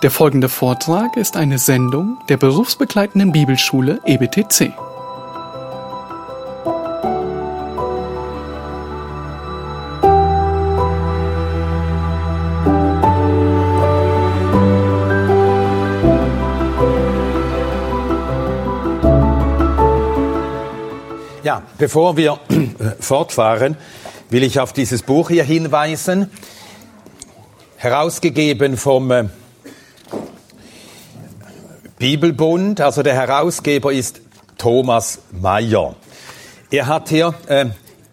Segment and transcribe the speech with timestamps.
[0.00, 4.72] Der folgende Vortrag ist eine Sendung der berufsbegleitenden Bibelschule EBTC.
[21.42, 22.38] Ja, bevor wir
[23.00, 23.76] fortfahren,
[24.30, 26.30] will ich auf dieses Buch hier hinweisen,
[27.78, 29.24] herausgegeben vom äh,
[31.98, 32.80] Bibelbund.
[32.80, 34.20] Also der Herausgeber ist
[34.56, 35.96] Thomas Mayer.
[36.70, 37.66] Er hat hier äh,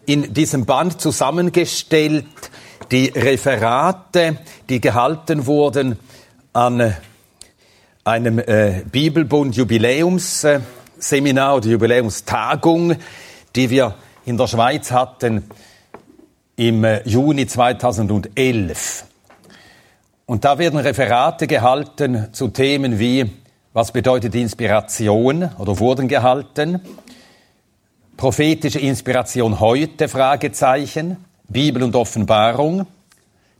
[0.06, 2.26] in diesem Band zusammengestellt
[2.90, 6.00] die Referate, die gehalten wurden
[6.52, 6.94] an äh,
[8.04, 12.96] einem äh, Bibelbund Jubiläumsseminar oder Jubiläumstagung,
[13.54, 15.48] die wir in der Schweiz hatten
[16.56, 19.04] im äh, Juni 2011.
[20.26, 23.30] Und da werden Referate gehalten zu Themen wie
[23.76, 26.80] was bedeutet Inspiration oder wurden gehalten?
[28.16, 30.08] Prophetische Inspiration heute?
[30.08, 31.18] Fragezeichen.
[31.46, 32.86] Bibel und Offenbarung.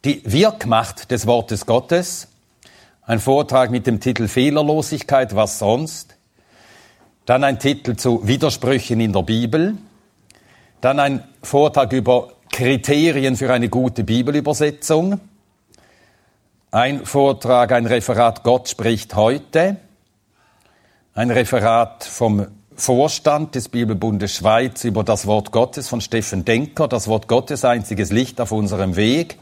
[0.07, 2.29] Die Wirkmacht des Wortes Gottes.
[3.03, 6.17] Ein Vortrag mit dem Titel Fehlerlosigkeit, was sonst?
[7.27, 9.77] Dann ein Titel zu Widersprüchen in der Bibel.
[10.81, 15.21] Dann ein Vortrag über Kriterien für eine gute Bibelübersetzung.
[16.71, 19.77] Ein Vortrag, ein Referat Gott spricht heute
[21.17, 27.09] ein Referat vom Vorstand des Bibelbundes Schweiz über das Wort Gottes von Steffen Denker, das
[27.09, 29.39] Wort Gottes einziges Licht auf unserem Weg.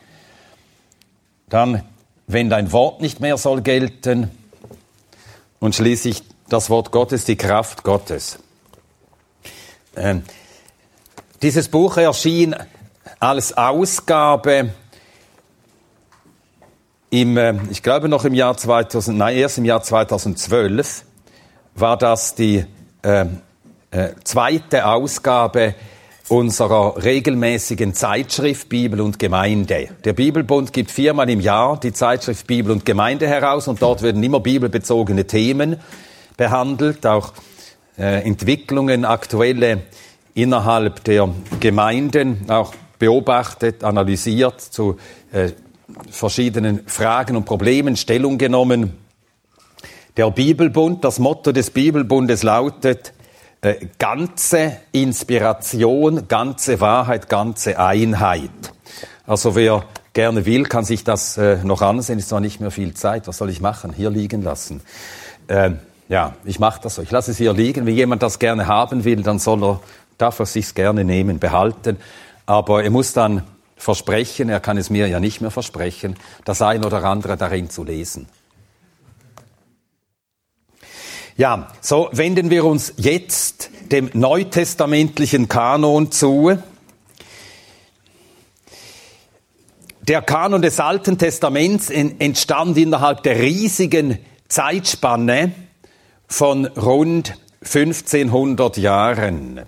[1.49, 1.83] Dann,
[2.29, 4.31] wenn dein Wort nicht mehr soll gelten.
[5.59, 8.39] Und schließlich das Wort Gottes, die Kraft Gottes.
[9.97, 10.23] Ähm,
[11.43, 12.55] dieses Buch erschien
[13.19, 14.71] als Ausgabe
[17.11, 21.05] im, äh, ich glaube noch im Jahr 2000, nein, erst im Jahr 2012
[21.75, 22.65] war das die
[23.03, 23.27] äh,
[23.91, 25.75] äh, zweite Ausgabe
[26.29, 29.89] unserer regelmäßigen Zeitschrift Bibel und Gemeinde.
[30.05, 34.23] Der Bibelbund gibt viermal im Jahr die Zeitschrift Bibel und Gemeinde heraus und dort werden
[34.23, 35.77] immer bibelbezogene Themen
[36.37, 37.35] behandelt, auch
[37.99, 39.83] äh, Entwicklungen, aktuelle
[40.35, 41.29] innerhalb der
[41.61, 44.97] Gemeinden, auch beobachtet, analysiert, zu
[45.31, 45.51] äh,
[46.11, 49.04] verschiedenen Fragen und Problemen Stellung genommen.
[50.17, 53.13] Der Bibelbund, das Motto des Bibelbundes lautet,
[53.63, 58.51] äh, ganze Inspiration, ganze Wahrheit, ganze Einheit.
[59.27, 62.21] Also wer gerne will, kann sich das äh, noch ansehen.
[62.21, 63.27] Ist zwar nicht mehr viel Zeit.
[63.27, 63.93] Was soll ich machen?
[63.93, 64.83] Hier liegen lassen.
[65.49, 65.73] Äh,
[66.09, 67.03] ja, ich mache das so.
[67.03, 67.85] Ich lasse es hier liegen.
[67.85, 69.81] Wenn jemand das gerne haben will, dann soll er,
[70.17, 71.97] darf er sich's gerne nehmen, behalten.
[72.47, 73.43] Aber er muss dann
[73.77, 76.15] versprechen, er kann es mir ja nicht mehr versprechen,
[76.45, 78.29] das ein oder andere darin zu lesen.
[81.37, 86.57] Ja, so wenden wir uns jetzt dem neutestamentlichen Kanon zu.
[90.03, 95.51] Der Kanon des Alten Testaments entstand innerhalb der riesigen Zeitspanne
[96.29, 97.35] von rund
[97.65, 99.63] 1500 Jahren.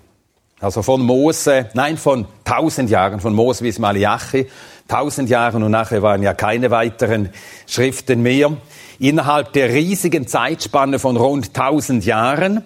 [0.61, 4.47] Also von Mose, nein, von 1000 Jahren, von Mose bis Malachi,
[4.87, 7.29] 1000 Jahren und nachher waren ja keine weiteren
[7.65, 8.55] Schriften mehr
[8.99, 12.63] innerhalb der riesigen Zeitspanne von rund 1000 Jahren.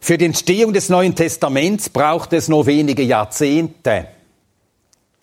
[0.00, 4.06] Für die Entstehung des Neuen Testaments braucht es nur wenige Jahrzehnte.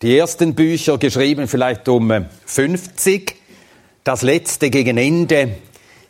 [0.02, 3.34] Die ersten Bücher geschrieben vielleicht um 50,
[4.04, 5.56] das letzte gegen Ende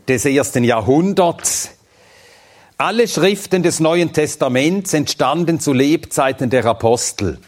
[0.06, 1.70] des ersten Jahrhunderts.
[2.76, 7.38] Alle Schriften des Neuen Testaments entstanden zu Lebzeiten der Apostel.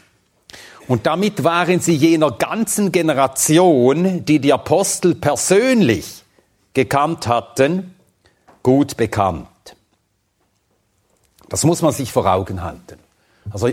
[0.87, 6.20] Und damit waren sie jener ganzen Generation, die die Apostel persönlich
[6.73, 7.95] gekannt hatten,
[8.63, 9.47] gut bekannt.
[11.49, 12.97] Das muss man sich vor Augen halten.
[13.49, 13.69] Also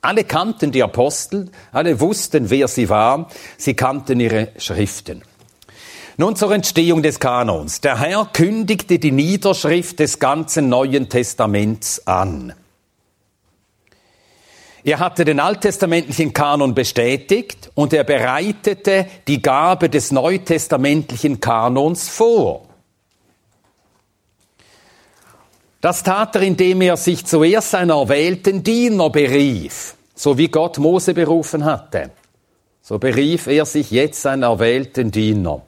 [0.00, 3.26] alle kannten die Apostel, alle wussten, wer sie waren,
[3.56, 5.22] sie kannten ihre Schriften.
[6.16, 7.80] Nun zur Entstehung des Kanons.
[7.80, 12.54] Der Herr kündigte die Niederschrift des ganzen Neuen Testaments an.
[14.84, 22.64] Er hatte den alttestamentlichen Kanon bestätigt und er bereitete die Gabe des neutestamentlichen Kanons vor.
[25.80, 31.14] Das tat er, indem er sich zuerst seiner erwählten Diener berief, so wie Gott Mose
[31.14, 32.10] berufen hatte.
[32.82, 35.62] So berief er sich jetzt seinen erwählten Diener.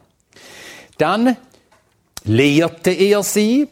[0.98, 1.36] Dann
[2.24, 3.68] lehrte er sie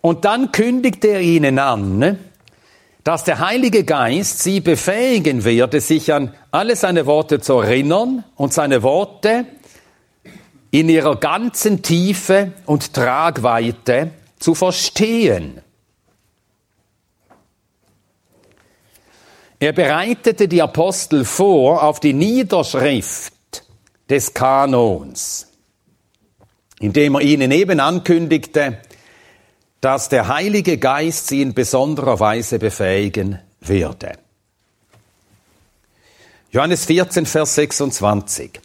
[0.00, 2.18] und dann kündigte er ihnen an,
[3.06, 8.52] dass der Heilige Geist sie befähigen werde, sich an alle seine Worte zu erinnern und
[8.52, 9.46] seine Worte
[10.72, 14.10] in ihrer ganzen Tiefe und Tragweite
[14.40, 15.60] zu verstehen.
[19.60, 23.32] Er bereitete die Apostel vor auf die Niederschrift
[24.10, 25.46] des Kanons,
[26.80, 28.78] indem er ihnen eben ankündigte,
[29.86, 34.14] dass der Heilige Geist sie in besonderer Weise befähigen werde.
[36.50, 38.60] Johannes 14, Vers 26.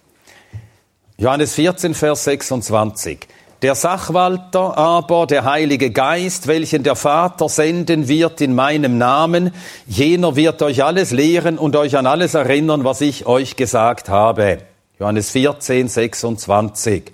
[1.20, 3.20] Johannes 14, Vers 26.
[3.62, 9.54] Der Sachwalter aber, der Heilige Geist, welchen der Vater senden wird in meinem Namen,
[9.86, 14.64] jener wird euch alles lehren und euch an alles erinnern, was ich euch gesagt habe.
[15.02, 17.12] Johannes 14, 26.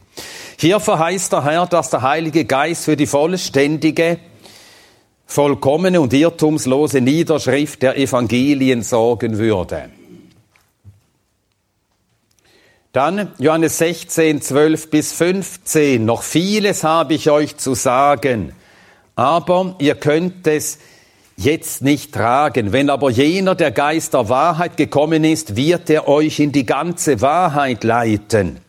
[0.58, 4.20] Hier verheißt der Herr, dass der Heilige Geist für die vollständige,
[5.26, 9.90] vollkommene und irrtumslose Niederschrift der Evangelien sorgen würde.
[12.92, 16.04] Dann Johannes 16, 12 bis 15.
[16.04, 18.52] Noch vieles habe ich euch zu sagen,
[19.16, 20.80] aber ihr könnt es
[21.38, 22.74] jetzt nicht tragen.
[22.74, 27.22] Wenn aber jener, der Geist der Wahrheit gekommen ist, wird er euch in die ganze
[27.22, 28.60] Wahrheit leiten.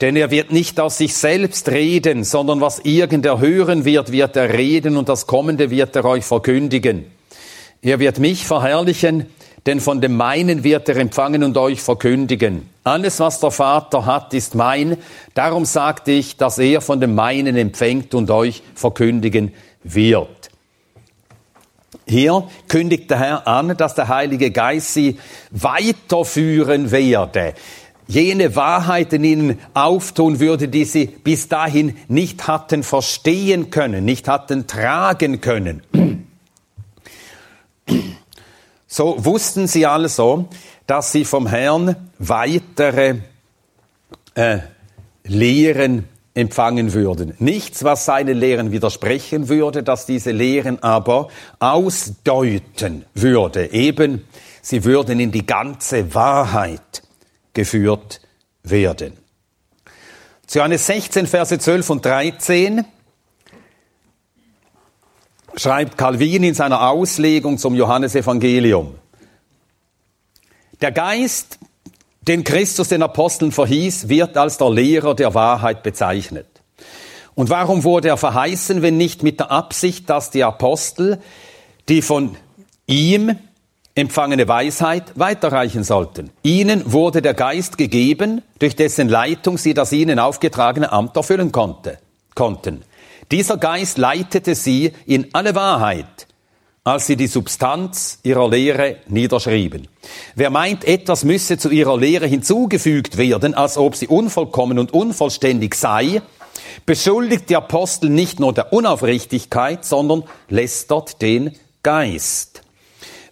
[0.00, 4.52] Denn er wird nicht aus sich selbst reden, sondern was irgender hören wird, wird er
[4.52, 7.06] reden und das Kommende wird er euch verkündigen.
[7.82, 9.26] Er wird mich verherrlichen,
[9.64, 12.68] denn von dem meinen wird er empfangen und euch verkündigen.
[12.84, 14.96] Alles, was der Vater hat, ist mein.
[15.34, 19.52] Darum sagte ich, dass er von dem meinen empfängt und euch verkündigen
[19.82, 20.35] wird.
[22.08, 25.18] Hier kündigt der Herr an, dass der Heilige Geist sie
[25.50, 27.54] weiterführen werde.
[28.06, 34.68] Jene Wahrheiten ihnen auftun würde, die sie bis dahin nicht hatten verstehen können, nicht hatten
[34.68, 36.28] tragen können.
[38.86, 40.48] So wussten sie also,
[40.86, 43.16] dass sie vom Herrn weitere
[44.36, 44.58] äh,
[45.24, 46.04] Lehren
[46.36, 47.34] empfangen würden.
[47.38, 51.28] Nichts, was seinen Lehren widersprechen würde, dass diese Lehren aber
[51.58, 53.72] ausdeuten würde.
[53.72, 54.26] Eben,
[54.60, 57.02] sie würden in die ganze Wahrheit
[57.54, 58.20] geführt
[58.62, 59.14] werden.
[60.46, 62.84] Zu Johannes 16, Verse 12 und 13
[65.56, 68.94] schreibt Calvin in seiner Auslegung zum Johannesevangelium.
[70.82, 71.58] Der Geist,
[72.28, 76.46] den Christus den Aposteln verhieß, wird als der Lehrer der Wahrheit bezeichnet.
[77.34, 81.18] Und warum wurde er verheißen, wenn nicht mit der Absicht, dass die Apostel
[81.88, 82.36] die von
[82.86, 83.36] ihm
[83.94, 86.30] empfangene Weisheit weiterreichen sollten?
[86.42, 91.98] Ihnen wurde der Geist gegeben, durch dessen Leitung sie das ihnen aufgetragene Amt erfüllen konnte,
[92.34, 92.82] konnten.
[93.30, 96.25] Dieser Geist leitete sie in alle Wahrheit,
[96.86, 99.88] als sie die Substanz ihrer Lehre niederschrieben.
[100.36, 105.74] Wer meint, etwas müsse zu ihrer Lehre hinzugefügt werden, als ob sie unvollkommen und unvollständig
[105.74, 106.22] sei,
[106.86, 112.62] beschuldigt die Apostel nicht nur der Unaufrichtigkeit, sondern lästert den Geist.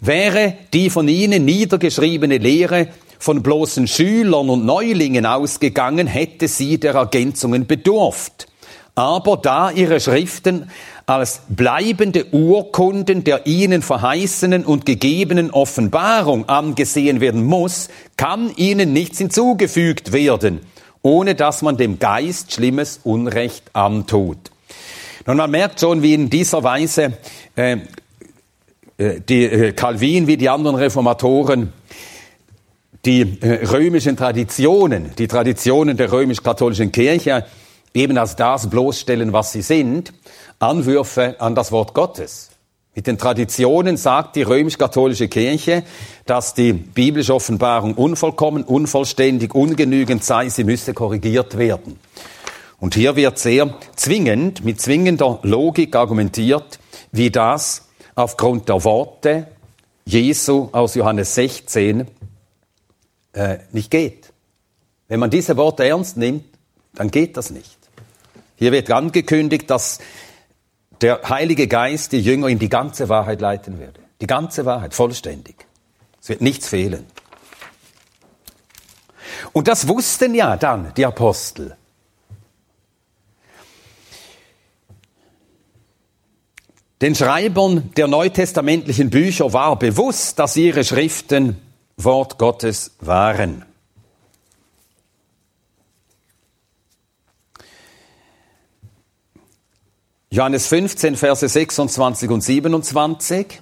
[0.00, 2.88] Wäre die von ihnen niedergeschriebene Lehre
[3.20, 8.48] von bloßen Schülern und Neulingen ausgegangen, hätte sie der Ergänzungen bedurft.
[8.94, 10.70] Aber da ihre Schriften
[11.06, 19.18] als bleibende Urkunden der ihnen verheißenen und gegebenen Offenbarung angesehen werden muss, kann ihnen nichts
[19.18, 20.60] hinzugefügt werden,
[21.02, 24.38] ohne dass man dem Geist schlimmes Unrecht antut.
[25.26, 27.14] Nun, man merkt schon, wie in dieser Weise
[27.56, 27.78] äh,
[28.96, 31.72] äh die äh, Calvin wie die anderen Reformatoren
[33.04, 37.44] die äh, römischen Traditionen, die Traditionen der römisch-katholischen Kirche
[37.94, 40.12] eben als das bloßstellen, was sie sind,
[40.58, 42.50] Anwürfe an das Wort Gottes.
[42.96, 45.82] Mit den Traditionen sagt die römisch-katholische Kirche,
[46.26, 51.98] dass die biblische Offenbarung unvollkommen, unvollständig, ungenügend sei, sie müsse korrigiert werden.
[52.78, 56.78] Und hier wird sehr zwingend, mit zwingender Logik argumentiert,
[57.10, 59.48] wie das aufgrund der Worte
[60.04, 62.06] Jesu aus Johannes 16
[63.32, 64.32] äh, nicht geht.
[65.08, 66.44] Wenn man diese Worte ernst nimmt,
[66.94, 67.83] dann geht das nicht.
[68.56, 69.98] Hier wird angekündigt, dass
[71.00, 74.00] der Heilige Geist die Jünger in die ganze Wahrheit leiten werde.
[74.20, 75.66] Die ganze Wahrheit, vollständig.
[76.20, 77.06] Es wird nichts fehlen.
[79.52, 81.76] Und das wussten ja dann die Apostel.
[87.00, 91.60] Den Schreibern der neutestamentlichen Bücher war bewusst, dass ihre Schriften
[91.96, 93.64] Wort Gottes waren.
[100.34, 103.60] Johannes 15, Verse 26 und 27.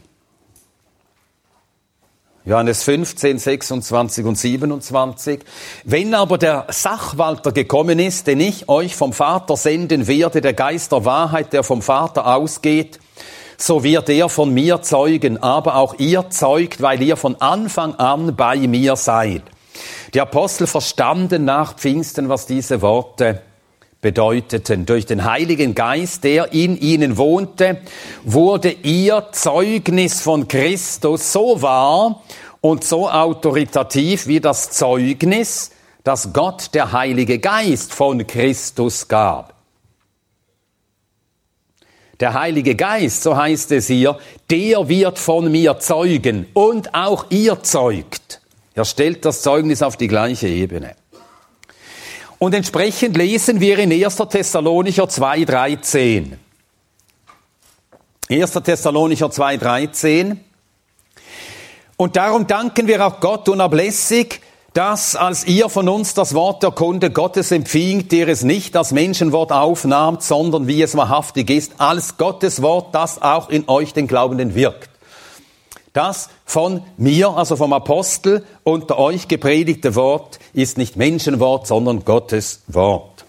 [2.46, 5.40] Johannes 15, 26 und 27.
[5.84, 10.92] Wenn aber der Sachwalter gekommen ist, den ich euch vom Vater senden werde, der Geist
[10.92, 12.98] der Wahrheit, der vom Vater ausgeht,
[13.58, 18.34] so wird er von mir zeugen, aber auch ihr zeugt, weil ihr von Anfang an
[18.34, 19.42] bei mir seid.
[20.14, 23.42] Die Apostel verstanden nach Pfingsten, was diese Worte
[24.02, 24.84] bedeuteten.
[24.84, 27.78] Durch den Heiligen Geist, der in ihnen wohnte,
[28.24, 32.22] wurde ihr Zeugnis von Christus so wahr
[32.60, 35.70] und so autoritativ wie das Zeugnis,
[36.04, 39.54] das Gott der Heilige Geist von Christus gab.
[42.20, 44.18] Der Heilige Geist, so heißt es hier,
[44.50, 48.40] der wird von mir zeugen und auch ihr zeugt.
[48.74, 50.94] Er stellt das Zeugnis auf die gleiche Ebene.
[52.42, 54.16] Und entsprechend lesen wir in 1.
[54.16, 56.32] Thessalonicher 2,13.
[58.28, 58.52] 1.
[58.64, 60.38] Thessalonicher 2,13.
[61.96, 64.40] Und darum danken wir auch Gott unablässig,
[64.72, 68.90] dass als ihr von uns das Wort der Kunde Gottes empfingt, ihr es nicht als
[68.90, 74.08] Menschenwort aufnahmt, sondern wie es wahrhaftig ist, als Gottes Wort, das auch in euch den
[74.08, 74.91] Glaubenden wirkt.
[75.92, 82.62] Das von mir, also vom Apostel, unter euch gepredigte Wort ist nicht Menschenwort, sondern Gottes
[82.66, 83.26] Wort.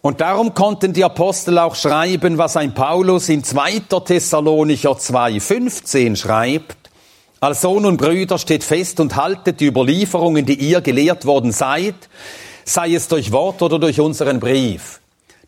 [0.00, 3.80] Und darum konnten die Apostel auch schreiben, was ein Paulus in 2.
[4.04, 6.76] Thessalonicher 2,15 schreibt.
[7.40, 11.94] Als Sohn und Brüder steht fest und haltet die Überlieferungen, die ihr gelehrt worden seid,
[12.64, 15.00] sei es durch Wort oder durch unseren Brief.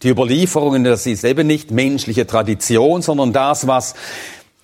[0.02, 3.94] Die Überlieferungen, das ist eben nicht menschliche Tradition, sondern das, was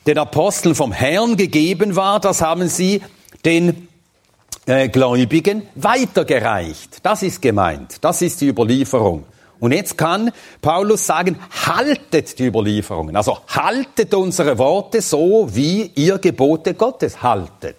[0.07, 3.03] den Aposteln vom Herrn gegeben war, das haben sie
[3.45, 3.89] den
[4.67, 6.99] äh, Gläubigen weitergereicht.
[7.03, 7.97] Das ist gemeint.
[8.01, 9.25] Das ist die Überlieferung.
[9.61, 13.17] Und jetzt kann Paulus sagen, haltet die Überlieferungen.
[13.17, 17.77] Also haltet unsere Worte so, wie ihr Gebote Gottes haltet.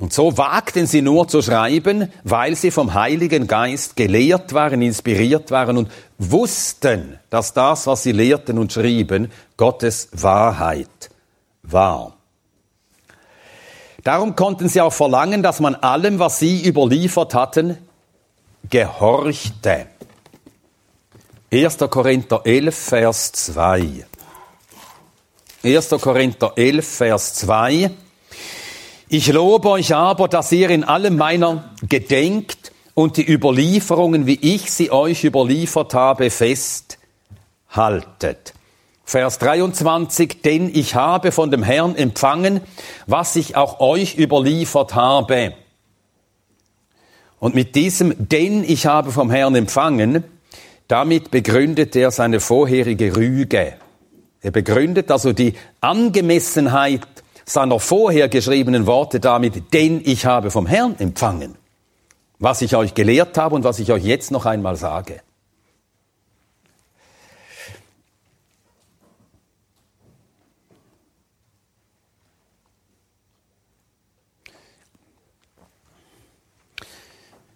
[0.00, 5.50] Und so wagten sie nur zu schreiben, weil sie vom Heiligen Geist gelehrt waren, inspiriert
[5.50, 11.10] waren und wussten, dass das, was sie lehrten und schrieben, Gottes Wahrheit
[11.64, 12.16] war.
[14.04, 17.76] Darum konnten sie auch verlangen, dass man allem, was sie überliefert hatten,
[18.70, 19.86] gehorchte.
[21.50, 21.78] 1.
[21.90, 24.06] Korinther 11, Vers 2.
[25.64, 25.88] 1.
[26.00, 27.90] Korinther 11, Vers 2.
[29.10, 34.70] Ich lobe euch aber, dass ihr in allem meiner gedenkt und die Überlieferungen, wie ich
[34.70, 36.98] sie euch überliefert habe, festhaltet.
[39.04, 42.60] Vers 23, denn ich habe von dem Herrn empfangen,
[43.06, 45.54] was ich auch euch überliefert habe.
[47.40, 50.22] Und mit diesem, denn ich habe vom Herrn empfangen,
[50.86, 53.72] damit begründet er seine vorherige Rüge.
[54.42, 57.06] Er begründet also die Angemessenheit
[57.48, 61.56] seiner vorher geschriebenen Worte damit, denn ich habe vom Herrn empfangen,
[62.38, 65.22] was ich euch gelehrt habe und was ich euch jetzt noch einmal sage.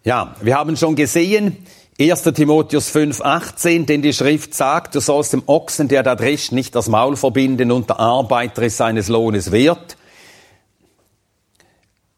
[0.05, 1.65] Ja, wir haben schon gesehen,
[2.11, 2.23] 1.
[2.23, 6.75] Timotheus 5, 18, denn die Schrift sagt, du sollst dem Ochsen, der da drescht, nicht
[6.75, 9.95] das Maul verbinden und der Arbeiter ist seines Lohnes wert.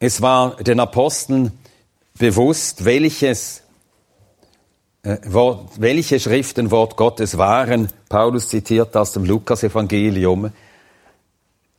[0.00, 1.52] Es war den Aposteln
[2.18, 3.62] bewusst, welches,
[5.04, 7.88] äh, Wort, welche Schriften Wort Gottes waren.
[8.08, 10.50] Paulus zitiert aus dem Lukas-Evangelium,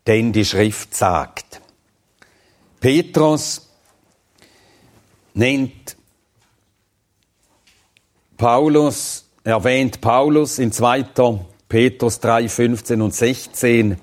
[0.06, 1.60] denn die Schrift sagt.
[2.80, 3.68] Petrus
[5.34, 5.97] nennt
[8.38, 11.06] Paulus erwähnt Paulus in 2.
[11.68, 13.98] Petrus 3, 15 und 16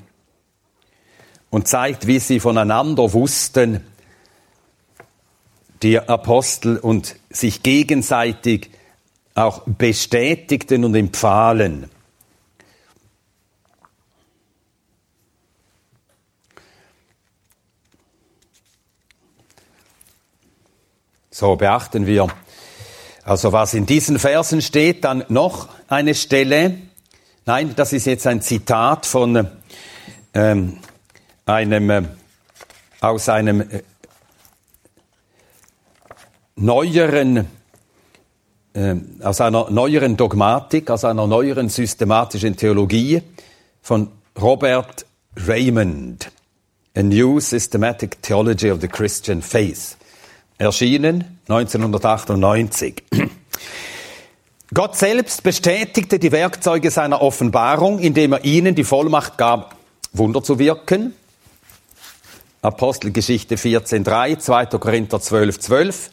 [1.51, 3.87] und zeigt, wie sie voneinander wussten,
[5.83, 8.71] die Apostel und sich gegenseitig
[9.35, 11.91] auch bestätigten und empfahlen.
[21.31, 22.29] So beachten wir
[23.25, 26.79] also was in diesen Versen steht, dann noch eine Stelle.
[27.47, 29.49] Nein, das ist jetzt ein Zitat von
[30.35, 30.79] ähm,
[31.47, 32.03] einem äh,
[33.01, 33.83] aus einem äh,
[36.57, 37.47] neueren
[38.75, 43.23] äh, aus einer neueren Dogmatik, aus einer neueren systematischen Theologie
[43.81, 44.09] von
[44.41, 46.31] Robert Raymond.
[46.97, 49.97] A New Systematic Theology of the Christian Faith
[50.59, 53.03] erschienen 1998.
[54.73, 59.77] Gott selbst bestätigte die Werkzeuge seiner Offenbarung, indem er ihnen die Vollmacht gab,
[60.13, 61.15] Wunder zu wirken.
[62.63, 64.67] Apostelgeschichte 14.3, 2.
[64.67, 65.61] Korinther 12.12.
[65.61, 66.11] 12.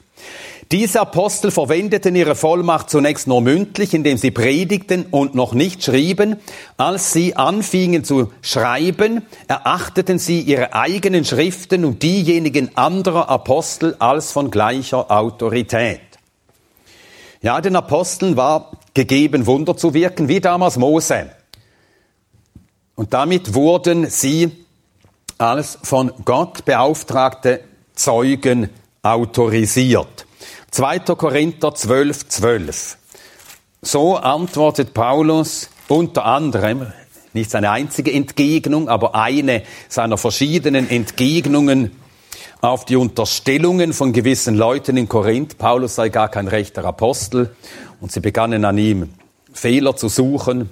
[0.72, 6.38] Diese Apostel verwendeten ihre Vollmacht zunächst nur mündlich, indem sie predigten und noch nicht schrieben.
[6.78, 14.32] Als sie anfingen zu schreiben, erachteten sie ihre eigenen Schriften und diejenigen anderer Apostel als
[14.32, 16.00] von gleicher Autorität.
[17.42, 21.32] Ja, den Aposteln war gegeben, Wunder zu wirken, wie damals Mose.
[22.96, 24.52] Und damit wurden sie
[25.38, 27.60] als von Gott beauftragte
[27.94, 28.70] Zeugen
[29.02, 30.21] autorisiert.
[30.72, 31.00] 2.
[31.00, 32.98] Korinther 12, 12.
[33.82, 36.94] So antwortet Paulus unter anderem,
[37.34, 41.92] nicht seine einzige Entgegnung, aber eine seiner verschiedenen Entgegnungen
[42.62, 45.58] auf die Unterstellungen von gewissen Leuten in Korinth.
[45.58, 47.54] Paulus sei gar kein rechter Apostel
[48.00, 49.14] und sie begannen an ihm
[49.52, 50.70] Fehler zu suchen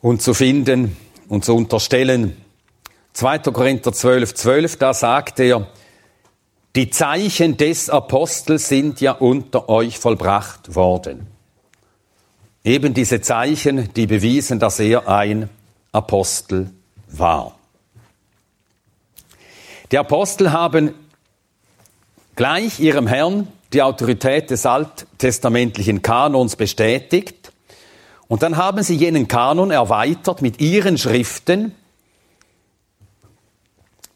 [0.00, 0.96] und zu finden
[1.28, 2.38] und zu unterstellen.
[3.12, 3.38] 2.
[3.40, 5.66] Korinther 12, 12, da sagt er,
[6.76, 11.28] die Zeichen des Apostels sind ja unter euch vollbracht worden.
[12.64, 15.50] Eben diese Zeichen, die bewiesen, dass er ein
[15.92, 16.70] Apostel
[17.08, 17.56] war.
[19.92, 20.94] Die Apostel haben
[22.34, 27.52] gleich ihrem Herrn die Autorität des alttestamentlichen Kanons bestätigt
[28.26, 31.74] und dann haben sie jenen Kanon erweitert mit ihren Schriften,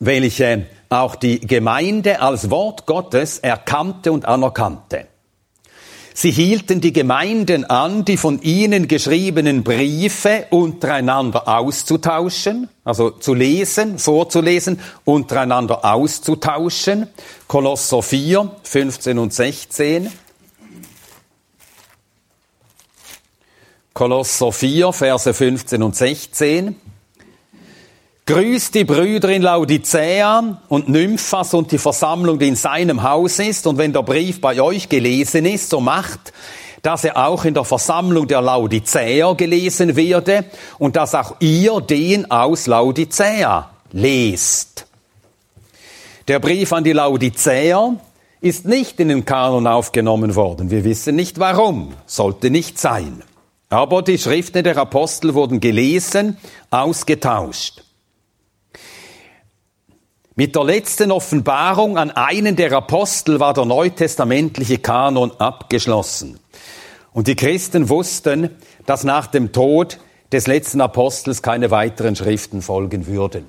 [0.01, 5.07] welche auch die Gemeinde als Wort Gottes erkannte und anerkannte.
[6.21, 14.01] Sie hielten die Gemeinden an, die von ihnen geschriebenen Briefe untereinander auszutauschen, also zu lesen,
[14.01, 17.07] vorzulesen, untereinander auszutauschen.
[17.47, 20.11] Kolosser 4, 15 und 16.
[23.95, 26.75] Kolosser 4, Verse 15 und 16.
[28.29, 33.67] Grüßt die Brüder in Laodicea und Nymphas und die Versammlung, die in seinem Haus ist.
[33.67, 36.35] Und wenn der Brief bei euch gelesen ist, so macht,
[36.83, 40.45] dass er auch in der Versammlung der Laodicea gelesen werde
[40.79, 44.87] und dass auch ihr den aus Laodicea lest.
[46.29, 47.95] Der Brief an die Laodicea
[48.43, 50.71] ist nicht in den Kanon aufgenommen worden.
[50.71, 51.95] Wir wissen nicht warum.
[52.05, 53.23] Sollte nicht sein.
[53.71, 56.37] Aber die Schriften der Apostel wurden gelesen,
[56.69, 57.88] ausgetauscht.
[60.39, 66.39] Mit der letzten Offenbarung an einen der Apostel war der neutestamentliche Kanon abgeschlossen.
[67.13, 68.51] Und die Christen wussten,
[68.87, 69.99] dass nach dem Tod
[70.31, 73.47] des letzten Apostels keine weiteren Schriften folgen würden.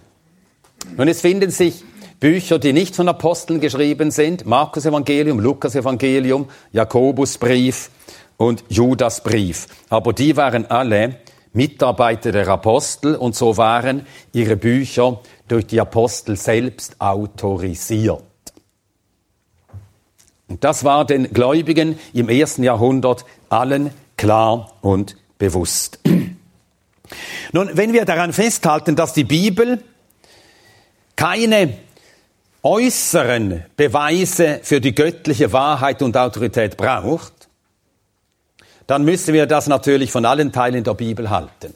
[0.97, 1.83] Nun, es finden sich
[2.19, 4.47] Bücher, die nicht von Aposteln geschrieben sind.
[4.47, 7.91] Markus Evangelium, Lukas Evangelium, Jakobusbrief
[8.37, 9.67] und Judasbrief.
[9.89, 11.17] Aber die waren alle
[11.53, 18.23] Mitarbeiter der Apostel und so waren ihre Bücher durch die Apostel selbst autorisiert.
[20.47, 25.99] Und das war den Gläubigen im ersten Jahrhundert allen klar und bewusst.
[27.51, 29.83] Nun, wenn wir daran festhalten, dass die Bibel
[31.15, 31.73] keine
[32.63, 37.33] äußeren Beweise für die göttliche Wahrheit und Autorität braucht,
[38.87, 41.73] dann müssen wir das natürlich von allen Teilen der Bibel halten.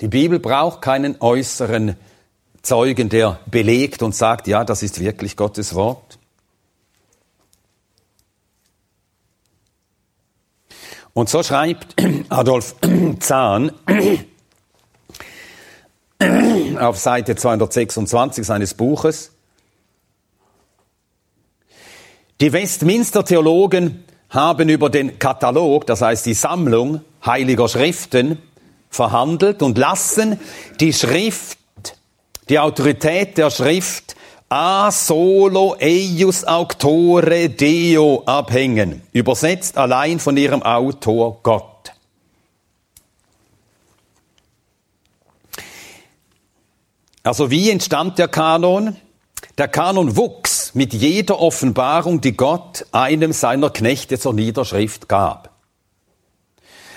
[0.00, 1.96] Die Bibel braucht keinen äußeren
[2.62, 6.18] Zeugen, der belegt und sagt, ja, das ist wirklich Gottes Wort.
[11.14, 11.94] Und so schreibt
[12.28, 12.76] Adolf
[13.20, 13.72] Zahn
[16.78, 19.32] auf Seite 226 seines Buches,
[22.42, 28.42] die Westminster-Theologen haben über den Katalog, das heißt die Sammlung heiliger Schriften,
[28.90, 30.40] verhandelt und lassen
[30.80, 31.58] die Schrift,
[32.48, 34.16] die Autorität der Schrift
[34.48, 41.92] a solo eius auctore deo abhängen, übersetzt allein von ihrem Autor Gott.
[47.24, 48.96] Also wie entstand der Kanon?
[49.58, 55.55] Der Kanon wuchs mit jeder Offenbarung, die Gott einem seiner Knechte zur Niederschrift gab.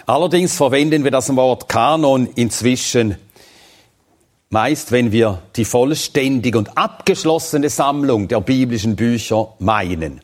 [0.10, 3.16] Allerdings verwenden wir das Wort Kanon inzwischen
[4.50, 10.22] meist, wenn wir die vollständige und abgeschlossene Sammlung der biblischen Bücher meinen.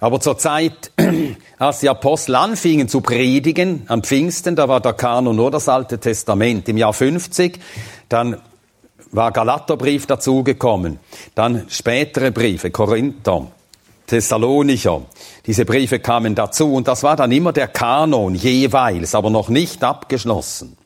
[0.00, 0.90] Aber zur Zeit,
[1.60, 6.00] als die Apostel anfingen zu predigen, am Pfingsten, da war der Kanon nur das Alte
[6.00, 6.68] Testament.
[6.68, 7.60] Im Jahr 50,
[8.08, 8.36] dann
[9.12, 10.98] war Galaterbrief dazugekommen,
[11.36, 13.46] dann spätere Briefe, Korinther,
[14.12, 15.06] Thessalonicher.
[15.46, 19.82] Diese Briefe kamen dazu und das war dann immer der Kanon jeweils, aber noch nicht
[19.82, 20.76] abgeschlossen.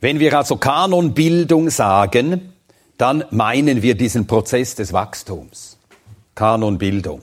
[0.00, 2.52] Wenn wir also Kanonbildung sagen,
[2.98, 5.78] dann meinen wir diesen Prozess des Wachstums.
[6.36, 7.22] Kanonbildung.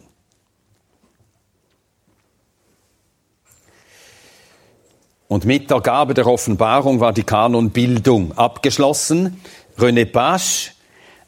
[5.29, 9.39] Und mit der Gabe der Offenbarung war die Kanonbildung abgeschlossen.
[9.79, 10.73] René Pasch,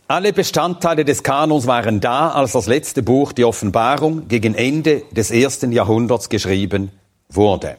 [0.08, 5.32] alle Bestandteile des Kanons waren da, als das letzte Buch, die Offenbarung, gegen Ende des
[5.32, 6.92] ersten Jahrhunderts geschrieben
[7.30, 7.78] wurde.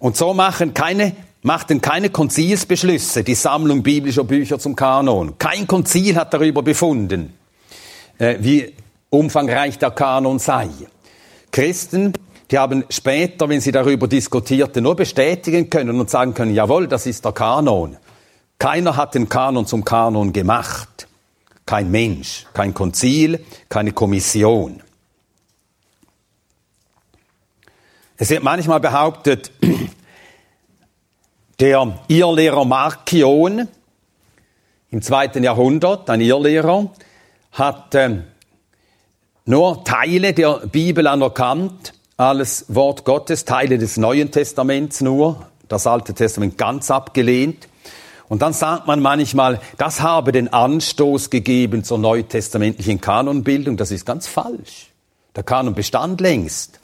[0.00, 5.38] Und so machen keine, machten keine Konzilsbeschlüsse die Sammlung biblischer Bücher zum Kanon.
[5.38, 7.34] Kein Konzil hat darüber befunden,
[8.18, 8.74] äh, wie
[9.10, 10.68] umfangreich der Kanon sei.
[11.52, 12.14] Christen
[12.52, 17.06] die haben später, wenn sie darüber diskutierten, nur bestätigen können und sagen können, jawohl, das
[17.06, 17.96] ist der Kanon.
[18.62, 21.08] Keiner hat den Kanon zum Kanon gemacht.
[21.66, 24.80] Kein Mensch, kein Konzil, keine Kommission.
[28.16, 29.50] Es wird manchmal behauptet,
[31.58, 33.66] der Irrlehrer Markion
[34.90, 36.88] im zweiten Jahrhundert, ein Irrlehrer,
[37.50, 38.20] hat äh,
[39.44, 46.14] nur Teile der Bibel anerkannt alles Wort Gottes, Teile des Neuen Testaments nur, das Alte
[46.14, 47.66] Testament ganz abgelehnt.
[48.32, 53.76] Und dann sagt man manchmal, das habe den Anstoß gegeben zur neutestamentlichen Kanonbildung.
[53.76, 54.90] Das ist ganz falsch.
[55.36, 56.80] Der Kanon bestand längst.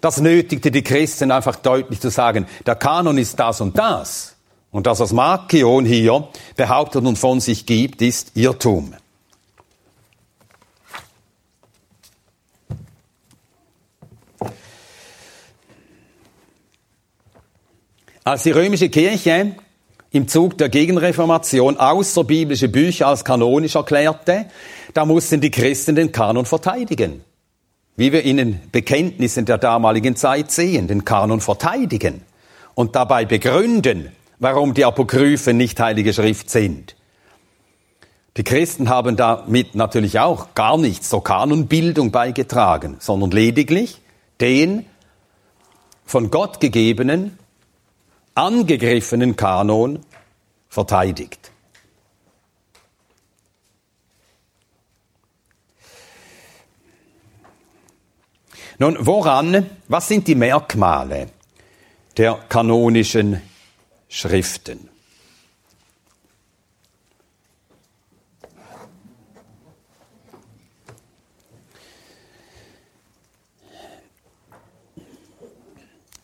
[0.00, 4.36] Das nötigte die Christen einfach deutlich zu sagen, der Kanon ist das und das.
[4.70, 8.94] Und das, was Markion hier behauptet und von sich gibt, ist Irrtum.
[18.24, 19.54] Als die römische Kirche
[20.10, 24.46] im Zug der Gegenreformation außerbiblische Bücher als kanonisch erklärte,
[24.94, 27.22] da mussten die Christen den Kanon verteidigen.
[27.96, 32.22] Wie wir in den Bekenntnissen der damaligen Zeit sehen, den Kanon verteidigen
[32.74, 36.94] und dabei begründen, warum die Apokryphen nicht heilige Schrift sind.
[38.36, 44.00] Die Christen haben damit natürlich auch gar nichts zur Kanonbildung beigetragen, sondern lediglich
[44.40, 44.86] den
[46.04, 47.36] von Gott gegebenen
[48.38, 50.04] angegriffenen Kanon
[50.68, 51.50] verteidigt.
[58.78, 61.30] Nun, woran, was sind die Merkmale
[62.16, 63.42] der kanonischen
[64.08, 64.87] Schriften?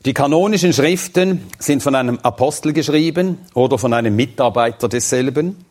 [0.04, 5.64] Die kanonischen Schriften sind von einem Apostel geschrieben oder von einem Mitarbeiter desselben.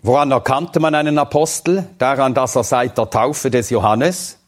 [0.00, 1.88] Woran erkannte man einen Apostel?
[1.98, 4.38] Daran, dass er seit der Taufe des Johannes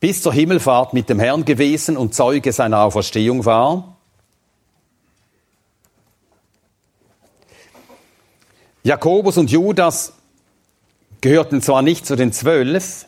[0.00, 3.96] bis zur Himmelfahrt mit dem Herrn gewesen und Zeuge seiner Auferstehung war.
[8.82, 10.12] Jakobus und Judas
[11.20, 13.07] gehörten zwar nicht zu den Zwölf,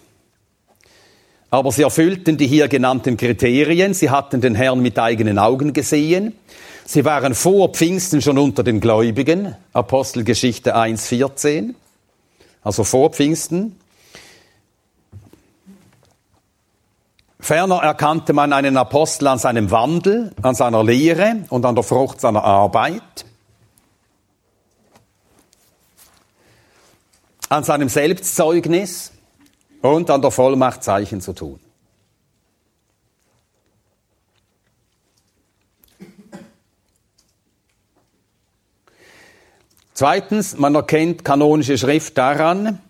[1.50, 3.92] aber sie erfüllten die hier genannten Kriterien.
[3.92, 6.34] Sie hatten den Herrn mit eigenen Augen gesehen.
[6.84, 9.56] Sie waren vor Pfingsten schon unter den Gläubigen.
[9.72, 11.74] Apostelgeschichte 1,14.
[12.62, 13.76] Also vor Pfingsten.
[17.40, 22.20] Ferner erkannte man einen Apostel an seinem Wandel, an seiner Lehre und an der Frucht
[22.20, 23.24] seiner Arbeit.
[27.48, 29.12] An seinem Selbstzeugnis
[29.82, 31.60] und an der Vollmacht Zeichen zu tun.
[39.94, 42.80] Zweitens, man erkennt kanonische Schrift daran,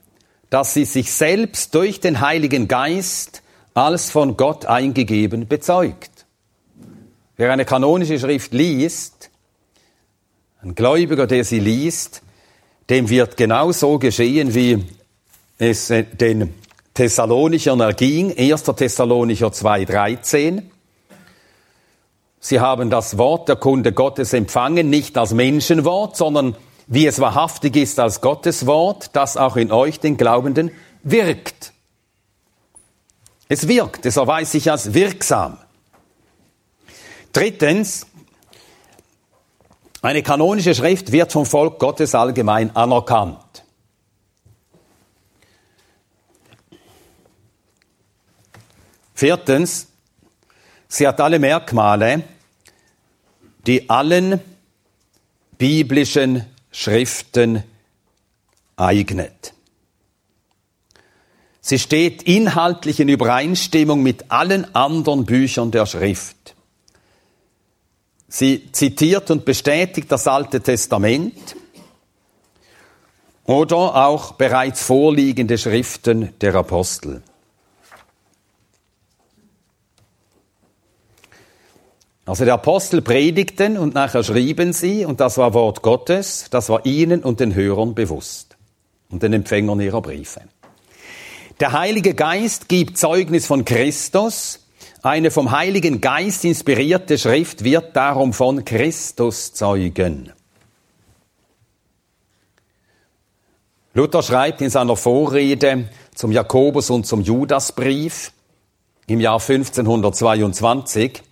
[0.48, 3.42] dass sie sich selbst durch den Heiligen Geist
[3.74, 6.26] als von Gott eingegeben bezeugt.
[7.37, 9.31] Wer eine kanonische Schrift liest,
[10.62, 12.22] ein Gläubiger, der sie liest,
[12.90, 14.85] dem wird genau so geschehen, wie
[15.59, 16.55] es den
[16.94, 18.62] Thessalonichern erging, 1.
[18.64, 20.62] Thessalonicher 2,13.
[22.40, 27.76] Sie haben das Wort der Kunde Gottes empfangen, nicht als Menschenwort, sondern wie es wahrhaftig
[27.76, 30.72] ist als Gottes Wort, das auch in euch, den Glaubenden,
[31.03, 31.72] wirkt.
[33.48, 35.59] Es wirkt, es erweist sich als wirksam.
[37.33, 38.07] Drittens,
[40.03, 43.38] eine kanonische Schrift wird vom Volk Gottes allgemein anerkannt.
[49.20, 49.88] Viertens,
[50.88, 52.22] sie hat alle Merkmale,
[53.66, 54.40] die allen
[55.59, 57.62] biblischen Schriften
[58.76, 59.52] eignet.
[61.61, 66.54] Sie steht inhaltlich in Übereinstimmung mit allen anderen Büchern der Schrift.
[68.26, 71.56] Sie zitiert und bestätigt das Alte Testament
[73.44, 77.22] oder auch bereits vorliegende Schriften der Apostel.
[82.31, 86.87] Also die Apostel predigten und nachher schrieben sie und das war Wort Gottes, das war
[86.87, 88.57] ihnen und den Hörern bewusst
[89.11, 90.43] und den Empfängern ihrer Briefe.
[91.59, 94.61] Der Heilige Geist gibt Zeugnis von Christus.
[95.03, 100.33] Eine vom Heiligen Geist inspirierte Schrift wird darum von Christus zeugen.
[103.93, 108.31] Luther schreibt in seiner Vorrede zum Jakobus und zum Judasbrief
[109.09, 111.25] im Jahr 1522,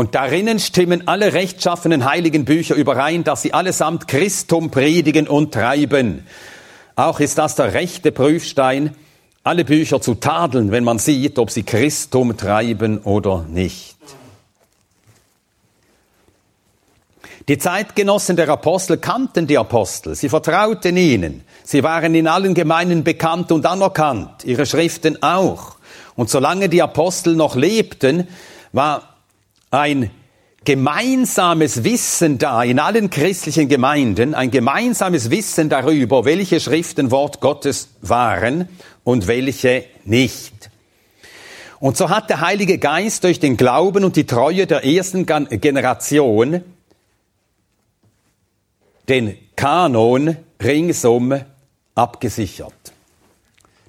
[0.00, 6.26] und darinnen stimmen alle rechtschaffenen heiligen Bücher überein, dass sie allesamt Christum predigen und treiben.
[6.96, 8.96] Auch ist das der rechte Prüfstein,
[9.44, 13.98] alle Bücher zu tadeln, wenn man sieht, ob sie Christum treiben oder nicht.
[17.46, 23.04] Die Zeitgenossen der Apostel kannten die Apostel, sie vertrauten ihnen, sie waren in allen Gemeinden
[23.04, 25.76] bekannt und anerkannt, ihre Schriften auch.
[26.16, 28.28] Und solange die Apostel noch lebten,
[28.72, 29.09] war
[29.70, 30.10] ein
[30.64, 37.88] gemeinsames Wissen da in allen christlichen Gemeinden, ein gemeinsames Wissen darüber, welche Schriften Wort Gottes
[38.02, 38.68] waren
[39.04, 40.70] und welche nicht.
[41.78, 46.62] Und so hat der Heilige Geist durch den Glauben und die Treue der ersten Generation
[49.08, 51.40] den Kanon ringsum
[51.94, 52.74] abgesichert.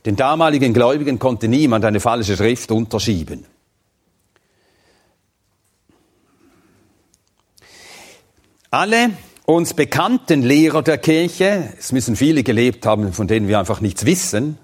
[0.06, 3.46] Den damaligen Gläubigen konnte niemand eine falsche Schrift unterschieben.
[8.74, 9.10] Alle
[9.46, 14.06] uns bekannten Lehrer der Kirche, es müssen viele gelebt haben, von denen wir einfach nichts
[14.06, 14.58] wissen.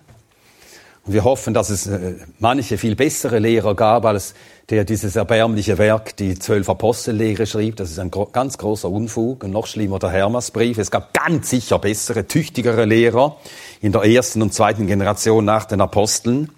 [1.04, 4.34] Und wir hoffen, dass es äh, manche viel bessere Lehrer gab, als
[4.70, 7.76] der dieses erbärmliche Werk, die zwölf Apostellehre schrieb.
[7.76, 9.44] Das ist ein ganz großer Unfug.
[9.44, 10.78] Und noch schlimmer der Hermasbrief.
[10.78, 13.36] Es gab ganz sicher bessere, tüchtigere Lehrer
[13.82, 16.50] in der ersten und zweiten Generation nach den Aposteln.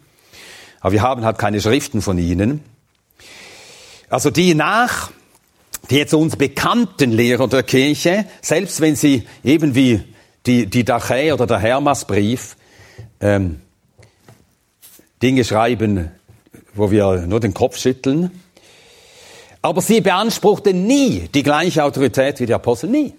[0.81, 2.63] Aber wir haben halt keine Schriften von ihnen.
[4.07, 5.09] Also die nach
[5.89, 10.03] die jetzt uns bekannten Lehrer der Kirche, selbst wenn sie eben wie
[10.45, 12.55] die, die Dachä oder der Hermasbrief
[13.19, 13.61] ähm,
[15.21, 16.11] Dinge schreiben,
[16.73, 18.31] wo wir nur den Kopf schütteln,
[19.61, 23.13] aber sie beanspruchten nie die gleiche Autorität wie die Apostel, nie.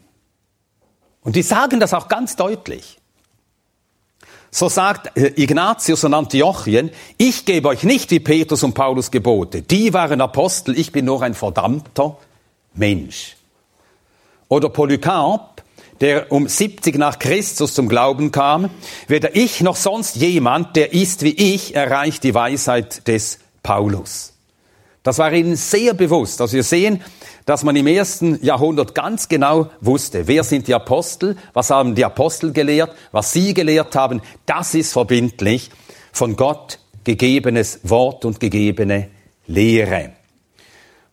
[1.23, 2.97] Und die sagen das auch ganz deutlich.
[4.51, 9.63] So sagt äh, Ignatius und Antiochien, ich gebe euch nicht wie Petrus und Paulus Gebote.
[9.63, 12.17] Die waren Apostel, ich bin nur ein verdammter
[12.75, 13.37] Mensch.
[14.49, 15.63] Oder Polycarp,
[16.01, 18.71] der um 70 nach Christus zum Glauben kam,
[19.07, 24.33] weder ich noch sonst jemand, der ist wie ich, erreicht die Weisheit des Paulus.
[25.03, 26.41] Das war ihnen sehr bewusst.
[26.41, 27.03] Also wir sehen,
[27.47, 32.05] dass man im ersten Jahrhundert ganz genau wusste, wer sind die Apostel, was haben die
[32.05, 35.71] Apostel gelehrt, was sie gelehrt haben, das ist verbindlich
[36.13, 39.09] von Gott gegebenes Wort und gegebene
[39.47, 40.13] Lehre.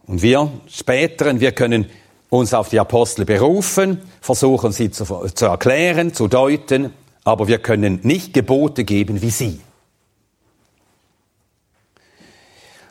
[0.08, 1.88] Und wir späteren, wir können
[2.30, 6.93] uns auf die Apostel berufen, versuchen sie zu, zu erklären, zu deuten,
[7.24, 9.60] aber wir können nicht Gebote geben wie sie.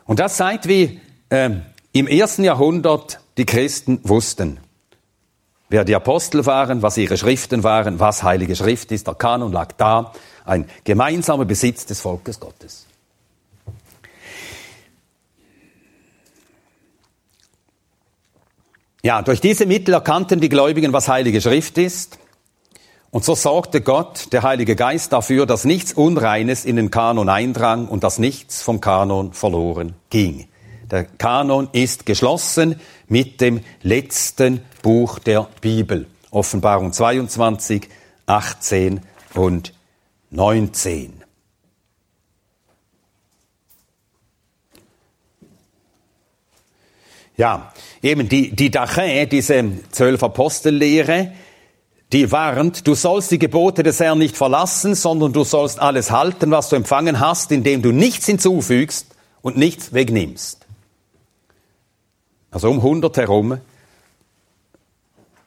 [0.05, 1.01] Und das zeigt, wie
[1.31, 1.51] äh,
[1.93, 4.61] im ersten Jahrhundert die Christen wussten,
[5.69, 9.07] wer die Apostel waren, was ihre Schriften waren, was heilige Schrift ist.
[9.07, 10.13] Der Kanon lag da,
[10.45, 12.87] ein gemeinsamer Besitz des Volkes Gottes.
[19.03, 22.19] Ja, durch diese Mittel erkannten die Gläubigen, was Heilige Schrift ist.
[23.11, 27.89] Und so sorgte Gott, der Heilige Geist, dafür, dass nichts Unreines in den Kanon eindrang
[27.89, 30.49] und dass nichts vom Kanon verloren ging.
[30.91, 36.07] Der Kanon ist geschlossen mit dem letzten Buch der Bibel.
[36.31, 37.89] Offenbarung 22,
[38.27, 39.01] 18
[39.35, 39.73] und
[40.31, 41.23] 19.
[47.37, 51.33] Ja, eben die, die Dache, diese zwölf Apostellehre,
[52.13, 56.51] die warnt, du sollst die Gebote des Herrn nicht verlassen, sondern du sollst alles halten,
[56.51, 59.07] was du empfangen hast, indem du nichts hinzufügst
[59.43, 60.67] und nichts wegnimmst.
[62.51, 63.59] Also um 100 herum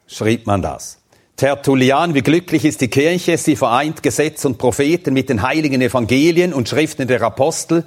[0.05, 0.99] schrieb man das.
[1.37, 6.53] Tertullian, wie glücklich ist die Kirche, sie vereint Gesetz und Propheten mit den heiligen Evangelien
[6.53, 7.85] und Schriften der Apostel.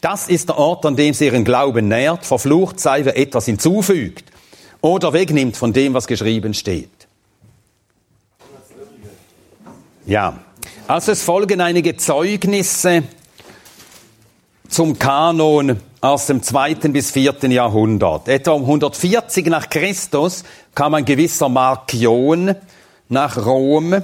[0.00, 2.24] Das ist der Ort, an dem sie ihren Glauben nährt.
[2.24, 4.24] Verflucht sei, wer etwas hinzufügt
[4.80, 6.90] oder wegnimmt von dem, was geschrieben steht.
[10.06, 10.38] Ja,
[10.88, 13.04] also es folgen einige Zeugnisse
[14.68, 18.28] zum Kanon aus dem zweiten bis vierten Jahrhundert.
[18.28, 22.54] Etwa um 140 nach Christus kam ein gewisser Markion
[23.08, 24.02] nach Rom.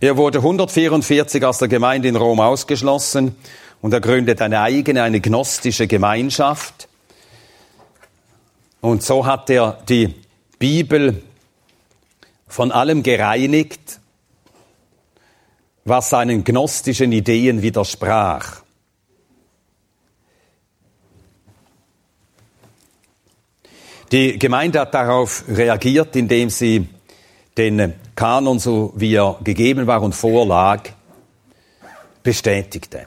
[0.00, 3.34] Er wurde 144 aus der Gemeinde in Rom ausgeschlossen
[3.82, 6.88] und er gründet eine eigene, eine gnostische Gemeinschaft.
[8.80, 10.14] Und so hat er die
[10.58, 11.22] Bibel
[12.46, 13.98] von allem gereinigt,
[15.84, 18.62] was seinen gnostischen Ideen widersprach.
[24.12, 26.86] Die Gemeinde hat darauf reagiert, indem sie
[27.56, 30.90] den Kanon, so wie er gegeben war und vorlag,
[32.22, 33.06] bestätigte.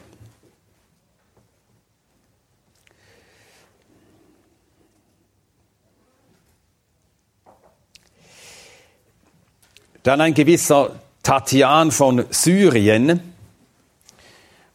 [10.06, 13.20] Dann ein gewisser Tatian von Syrien.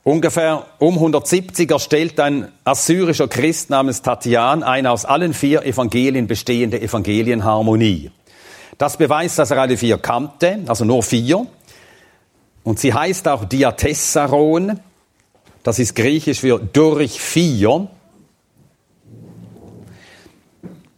[0.04, 6.82] Ungefähr um 170 erstellt ein assyrischer Christ namens Tatian eine aus allen vier Evangelien bestehende
[6.82, 8.12] Evangelienharmonie.
[8.78, 11.48] Das beweist, dass er alle vier kannte, also nur vier.
[12.65, 14.82] Und sie heißt auch Diatessaron.
[15.63, 17.88] Das ist griechisch für durch vier.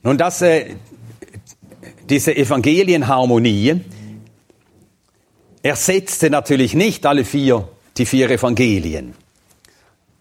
[0.02, 0.76] Nun, dass äh,
[2.10, 3.82] diese Evangelienharmonie
[5.64, 9.16] ersetzte natürlich nicht alle vier, die vier Evangelien.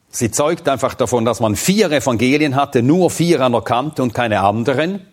[0.08, 5.06] Sie zeugt einfach davon, dass man vier Evangelien hatte, nur vier anerkannte und keine anderen.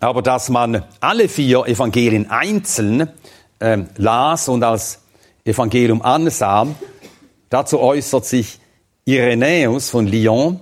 [0.00, 3.08] Aber dass man alle vier Evangelien einzeln
[3.60, 5.00] äh, las und als
[5.44, 6.66] Evangelium ansah,
[7.50, 8.58] dazu äußert sich
[9.04, 10.60] Irenäus von Lyon,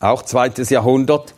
[0.00, 1.34] auch zweites Jahrhundert.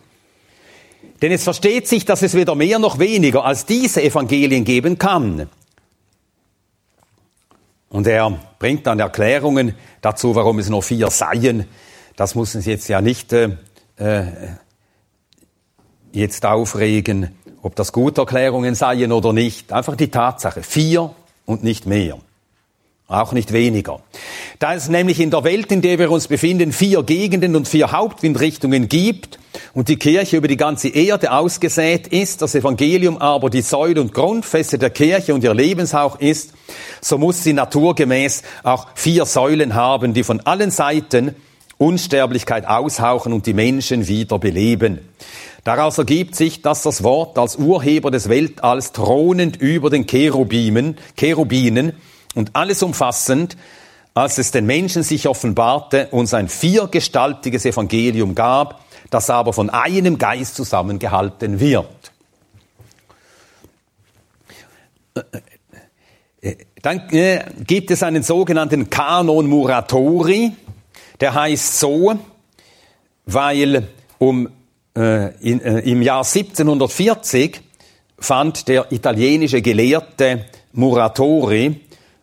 [1.21, 5.49] Denn es versteht sich, dass es weder mehr noch weniger als diese Evangelien geben kann.
[7.93, 11.67] Und er bringt dann Erklärungen dazu, warum es nur vier seien.
[12.17, 13.51] Das muss uns jetzt ja nicht äh,
[13.99, 14.27] äh
[16.15, 19.73] jetzt aufregen, ob das gute Erklärungen seien oder nicht.
[19.73, 20.63] Einfach die Tatsache.
[20.63, 21.15] Vier
[21.47, 22.19] und nicht mehr.
[23.09, 24.01] Auch nicht weniger.
[24.59, 27.93] Da es nämlich in der Welt, in der wir uns befinden, vier Gegenden und vier
[27.93, 29.39] Hauptwindrichtungen gibt
[29.75, 34.15] und die Kirche über die ganze Erde ausgesät ist, das Evangelium aber die Säule und
[34.15, 36.55] Grundfeste der Kirche und ihr Lebenshauch ist,
[37.01, 41.35] so muss sie naturgemäß auch vier Säulen haben, die von allen Seiten
[41.79, 45.01] Unsterblichkeit aushauchen und die Menschen wieder beleben.
[45.65, 51.93] Daraus ergibt sich, dass das Wort als Urheber des Weltalls thronend über den Cherubimen, Cherubinen
[52.35, 53.57] und alles umfassend,
[54.15, 60.19] als es den Menschen sich offenbarte, uns ein viergestaltiges Evangelium gab, das aber von einem
[60.19, 62.13] Geist zusammengehalten wird.
[66.83, 70.53] Dann äh, gibt es einen sogenannten Kanon Muratori,
[71.21, 72.19] der heißt so,
[73.27, 74.49] weil um,
[74.97, 77.61] äh, in, äh, im Jahr 1740
[78.19, 81.81] fand der italienische Gelehrte Muratori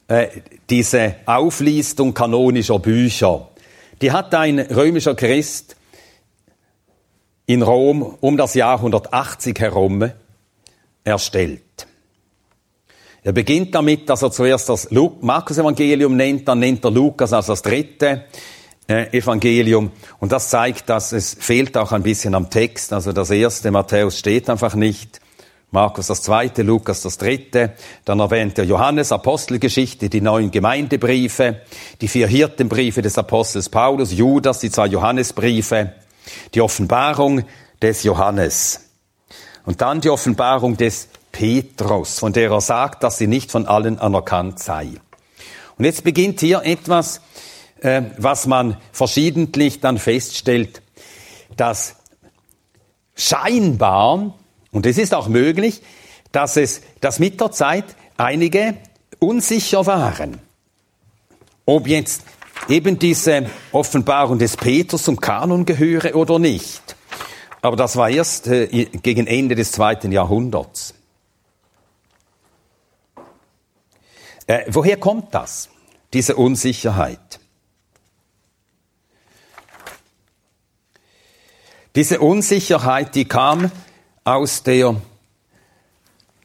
[0.10, 0.28] äh,
[0.70, 3.48] diese Auflistung kanonischer Bücher.
[4.02, 5.76] Die hat ein römischer Christ
[7.46, 10.12] in Rom um das Jahr 180 herum
[11.04, 11.88] erstellt.
[13.22, 17.62] Er beginnt damit, dass er zuerst das Markus-Evangelium nennt, dann nennt er Lukas als das
[17.62, 18.26] dritte
[18.88, 19.92] äh, Evangelium.
[20.20, 22.94] Und das zeigt, dass es fehlt auch ein bisschen am Text.
[22.94, 25.20] Also das erste Matthäus steht einfach nicht.
[25.72, 27.74] Markus das zweite, Lukas das dritte.
[28.06, 31.62] Dann erwähnt er Johannes, Apostelgeschichte, die neun Gemeindebriefe,
[32.02, 35.94] die vier Hirtenbriefe des Apostels Paulus, Judas, die zwei Johannesbriefe,
[36.56, 37.44] die Offenbarung
[37.82, 38.90] des Johannes.
[39.66, 44.00] Und dann die Offenbarung des Petrus, von der er sagt, dass sie nicht von allen
[44.00, 44.90] anerkannt sei.
[45.78, 47.22] Und jetzt beginnt hier etwas,
[47.82, 50.82] äh, was man verschiedentlich dann feststellt,
[51.56, 51.96] dass
[53.16, 54.34] scheinbar
[54.72, 55.82] und es ist auch möglich,
[56.32, 57.86] dass es, dass mit der Zeit
[58.18, 58.76] einige
[59.20, 60.40] unsicher waren,
[61.66, 62.24] ob jetzt
[62.68, 66.96] eben diese Offenbarung des Petrus zum Kanon gehöre oder nicht.
[67.62, 70.94] Aber das war erst äh, gegen Ende des zweiten Jahrhunderts.
[74.48, 75.70] Äh, woher kommt das,
[76.14, 77.40] diese Unsicherheit?
[81.96, 83.72] Diese Unsicherheit, die kam
[84.30, 84.96] aus der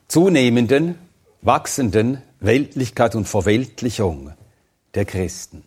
[0.08, 0.98] zunehmenden,
[1.42, 4.32] wachsenden Weltlichkeit und Verweltlichung
[4.94, 5.62] der Christen.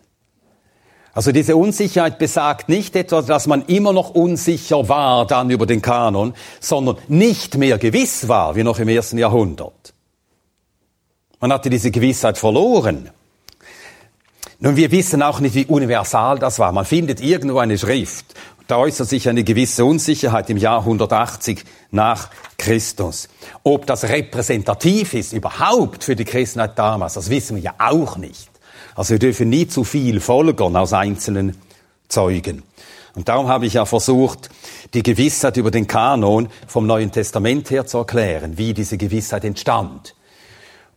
[1.12, 5.80] Also diese Unsicherheit besagt nicht etwa, dass man immer noch unsicher war dann über den
[5.80, 9.94] Kanon, sondern nicht mehr gewiss war, wie noch im ersten Jahrhundert.
[11.40, 13.10] Man hatte diese Gewissheit verloren.
[14.58, 16.72] Nun, wir wissen auch nicht, wie universal das war.
[16.72, 18.34] Man findet irgendwo eine Schrift.
[18.68, 23.30] Da äußert sich eine gewisse Unsicherheit im Jahr 180 nach Christus.
[23.62, 28.50] Ob das repräsentativ ist überhaupt für die Christenheit damals, das wissen wir ja auch nicht.
[28.94, 31.56] Also wir dürfen nie zu viel folgern aus einzelnen
[32.08, 32.62] Zeugen.
[33.14, 34.50] Und darum habe ich ja versucht,
[34.92, 40.14] die Gewissheit über den Kanon vom Neuen Testament her zu erklären, wie diese Gewissheit entstand.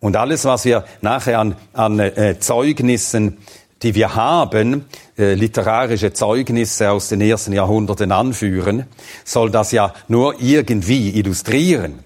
[0.02, 3.38] Und alles, was wir nachher an, an äh, Zeugnissen,
[3.84, 4.86] die wir haben,
[5.18, 8.86] äh, literarische Zeugnisse aus den ersten Jahrhunderten anführen,
[9.24, 12.00] soll das ja nur irgendwie illustrieren.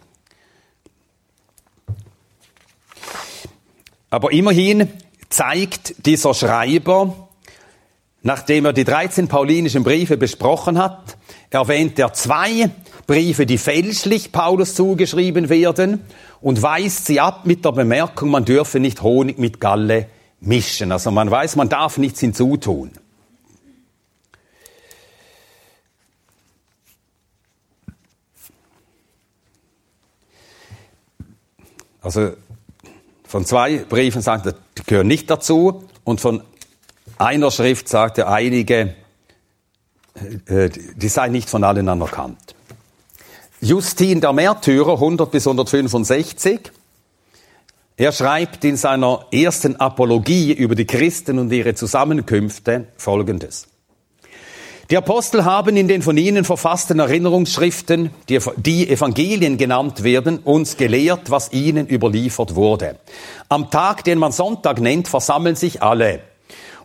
[4.10, 4.90] Aber immerhin
[5.30, 7.30] zeigt dieser Schreiber,
[8.22, 11.18] nachdem er die 13 paulinischen Briefe besprochen hat,
[11.50, 12.70] erwähnt er zwei
[13.08, 16.02] Briefe, die fälschlich Paulus zugeschrieben werden
[16.42, 20.08] und weist sie ab mit der Bemerkung, man dürfe nicht Honig mit Galle
[20.46, 20.92] mischen.
[20.92, 22.92] Also man weiß, man darf nichts hinzutun.
[32.02, 32.34] Also
[33.28, 36.44] von zwei Briefen sagt er, die gehören nicht dazu und von
[37.18, 38.96] einer Schrift sagt er einige,
[40.46, 42.56] äh, die seien nicht von allen anerkannt.
[43.60, 46.72] Justin der Märtyrer, 100 bis 165,
[47.98, 53.68] er schreibt in seiner ersten Apologie über die Christen und ihre Zusammenkünfte Folgendes.
[54.92, 61.32] Die Apostel haben in den von ihnen verfassten Erinnerungsschriften, die Evangelien genannt werden, uns gelehrt,
[61.32, 62.98] was ihnen überliefert wurde.
[63.50, 66.20] Am Tag, den man Sonntag nennt, versammeln sich alle.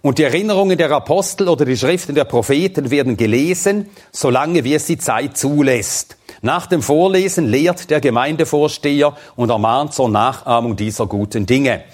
[0.01, 4.87] Und die Erinnerungen der Apostel oder die Schriften der Propheten werden gelesen, solange wie es
[4.87, 6.17] die Zeit zulässt.
[6.43, 11.85] Nach dem Vorlesen lehrt der Gemeindevorsteher und ermahnt zur Nachahmung dieser guten Dinge.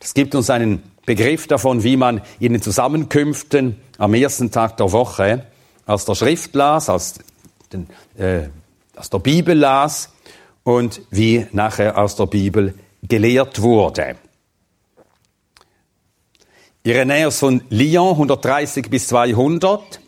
[0.00, 4.90] Das gibt uns einen Begriff davon, wie man in den Zusammenkünften am ersten Tag der
[4.92, 5.46] Woche
[5.86, 7.14] aus der Schrift las, aus,
[7.72, 8.48] den, äh,
[8.96, 10.12] aus der Bibel las
[10.64, 14.16] und wie nachher aus der Bibel gelehrt wurde.
[16.84, 20.00] Irenäus von Lyon 130 bis 200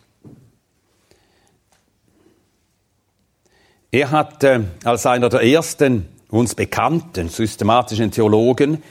[3.95, 8.83] Er hat äh, als einer der ersten uns bekannten systematischen Theologen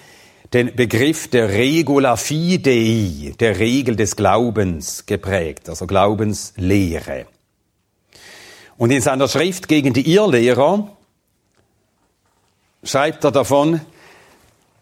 [0.54, 7.26] den Begriff der Regula Fidei, der Regel des Glaubens geprägt, also Glaubenslehre.
[8.78, 10.96] Und in seiner Schrift gegen die Irrlehrer
[12.82, 13.82] schreibt er davon,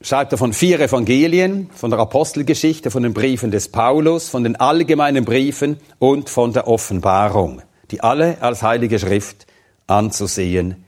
[0.02, 4.56] schreibt er von vier Evangelien, von der Apostelgeschichte, von den Briefen des Paulus, von den
[4.56, 9.48] allgemeinen Briefen und von der Offenbarung, die alle als Heilige Schrift
[9.92, 10.86] anzusehen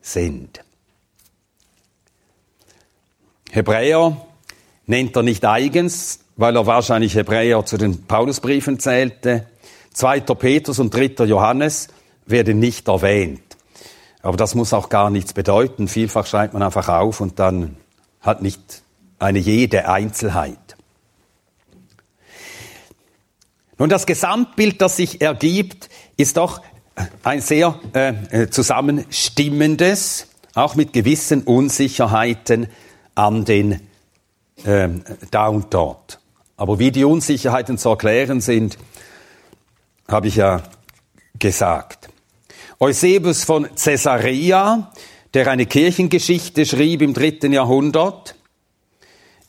[0.00, 0.64] sind.
[3.50, 4.16] Hebräer
[4.86, 9.46] nennt er nicht eigens, weil er wahrscheinlich Hebräer zu den Paulusbriefen zählte.
[9.92, 11.88] Zweiter Petrus und dritter Johannes
[12.26, 13.42] werden nicht erwähnt.
[14.22, 15.88] Aber das muss auch gar nichts bedeuten.
[15.88, 17.76] Vielfach schreibt man einfach auf und dann
[18.20, 18.82] hat nicht
[19.18, 20.58] eine jede Einzelheit.
[23.78, 26.62] Nun, das Gesamtbild, das sich ergibt, ist doch
[27.22, 32.68] ein sehr äh, äh, zusammenstimmendes, auch mit gewissen Unsicherheiten
[33.14, 33.80] an den
[34.64, 34.88] äh,
[35.30, 36.20] da und dort.
[36.56, 38.78] Aber wie die Unsicherheiten zu erklären sind,
[40.08, 40.62] habe ich ja
[41.38, 42.10] gesagt.
[42.78, 44.92] Eusebius von Caesarea,
[45.34, 48.34] der eine Kirchengeschichte schrieb im dritten Jahrhundert,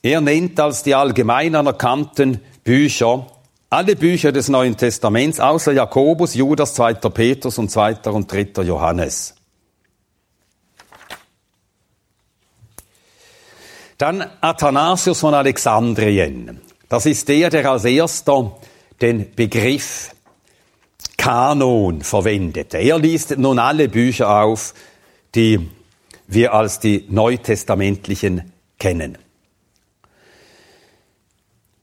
[0.02, 3.26] er nennt als die allgemein anerkannten Bücher
[3.70, 6.94] alle Bücher des Neuen Testaments außer Jakobus, Judas, 2.
[6.94, 8.10] Petrus und 2.
[8.10, 8.62] und 3.
[8.62, 9.34] Johannes.
[13.98, 16.60] Dann Athanasius von Alexandrien.
[16.88, 18.56] Das ist der, der als erster
[19.00, 20.10] den Begriff
[21.16, 22.78] Kanon verwendete.
[22.78, 24.74] Er liest nun alle Bücher auf,
[25.34, 25.70] die
[26.26, 29.18] wir als die neutestamentlichen kennen.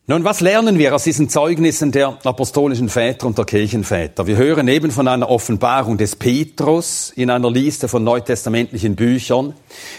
[0.08, 4.26] Nun, was lernen wir aus diesen Zeugnissen der apostolischen Väter und der Kirchenväter?
[4.26, 9.54] Wir hören eben von einer Offenbarung des Petrus in einer Liste von neutestamentlichen Büchern.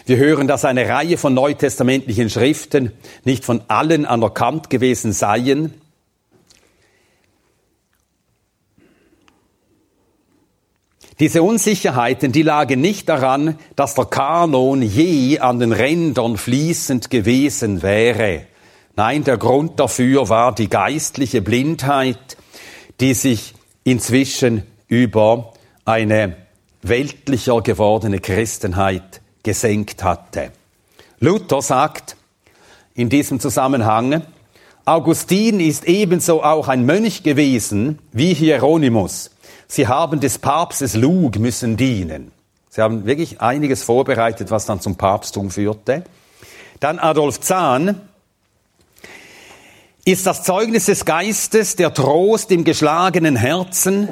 [0.04, 2.92] Wir hören, dass eine Reihe von neutestamentlichen Schriften
[3.22, 5.72] nicht von allen anerkannt gewesen seien.
[11.20, 17.82] Diese Unsicherheiten, die lagen nicht daran, dass der Kanon je an den Rändern fließend gewesen
[17.82, 18.46] wäre.
[18.94, 22.36] Nein, der Grund dafür war die geistliche Blindheit,
[23.00, 25.54] die sich inzwischen über
[25.86, 26.36] eine
[26.82, 30.52] weltlicher gewordene Christenheit gesenkt hatte.
[31.20, 32.16] Luther sagt
[32.94, 34.22] in diesem Zusammenhang,
[34.84, 39.30] Augustin ist ebenso auch ein Mönch gewesen wie Hieronymus.
[39.68, 42.32] Sie haben des Papstes Lug müssen dienen.
[42.68, 46.04] Sie haben wirklich einiges vorbereitet, was dann zum Papsttum führte.
[46.80, 48.00] Dann Adolf Zahn
[50.04, 54.08] ist das Zeugnis des Geistes, der Trost im geschlagenen Herzen,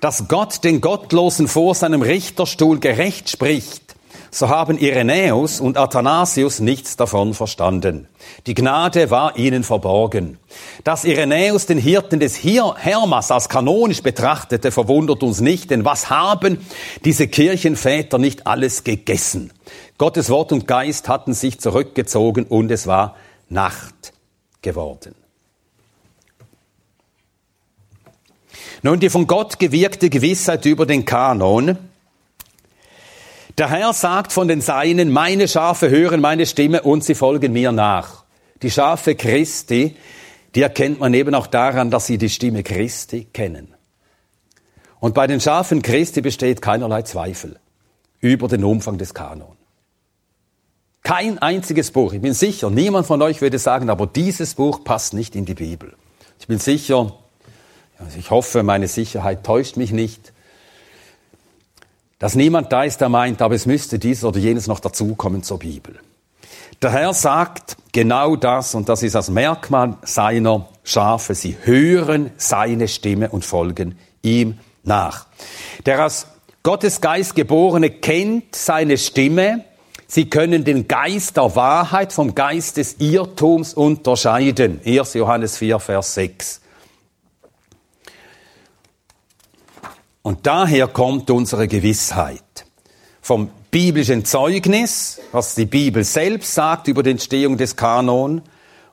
[0.00, 3.92] dass Gott den Gottlosen vor seinem Richterstuhl gerecht spricht
[4.34, 8.08] so haben Irenäus und Athanasius nichts davon verstanden.
[8.46, 10.38] Die Gnade war ihnen verborgen.
[10.84, 16.64] Dass Irenäus den Hirten des Hermas als kanonisch betrachtete, verwundert uns nicht, denn was haben
[17.04, 19.52] diese Kirchenväter nicht alles gegessen?
[19.98, 23.16] Gottes Wort und Geist hatten sich zurückgezogen und es war
[23.50, 24.14] Nacht
[24.62, 25.14] geworden.
[28.82, 31.78] Nun, die von Gott gewirkte Gewissheit über den Kanon
[33.58, 37.70] der Herr sagt von den Seinen, meine Schafe hören meine Stimme und sie folgen mir
[37.70, 38.24] nach.
[38.62, 39.94] Die Schafe Christi,
[40.54, 43.74] die erkennt man eben auch daran, dass sie die Stimme Christi kennen.
[45.00, 47.58] Und bei den Schafen Christi besteht keinerlei Zweifel
[48.20, 49.56] über den Umfang des Kanon.
[51.02, 52.12] Kein einziges Buch.
[52.14, 55.54] Ich bin sicher, niemand von euch würde sagen, aber dieses Buch passt nicht in die
[55.54, 55.94] Bibel.
[56.38, 57.18] Ich bin sicher,
[58.16, 60.32] ich hoffe, meine Sicherheit täuscht mich nicht,
[62.18, 65.58] dass niemand da ist, der meint, aber es müsste dies oder jenes noch dazukommen zur
[65.58, 65.98] Bibel.
[66.80, 71.34] Der Herr sagt genau das und das ist das Merkmal seiner Schafe.
[71.34, 75.26] Sie hören seine Stimme und folgen ihm nach.
[75.86, 76.26] Der aus
[76.62, 79.64] Gottes Geist geborene kennt seine Stimme.
[80.06, 84.80] Sie können den Geist der Wahrheit vom Geist des Irrtums unterscheiden.
[84.84, 85.14] 1.
[85.14, 86.61] Johannes 4, Vers 6.
[90.22, 92.64] Und daher kommt unsere Gewissheit.
[93.20, 98.42] Vom biblischen Zeugnis, was die Bibel selbst sagt über die Entstehung des Kanon,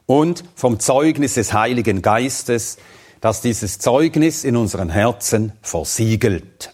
[0.05, 2.77] und vom Zeugnis des Heiligen Geistes,
[3.21, 6.73] das dieses Zeugnis in unseren Herzen versiegelt.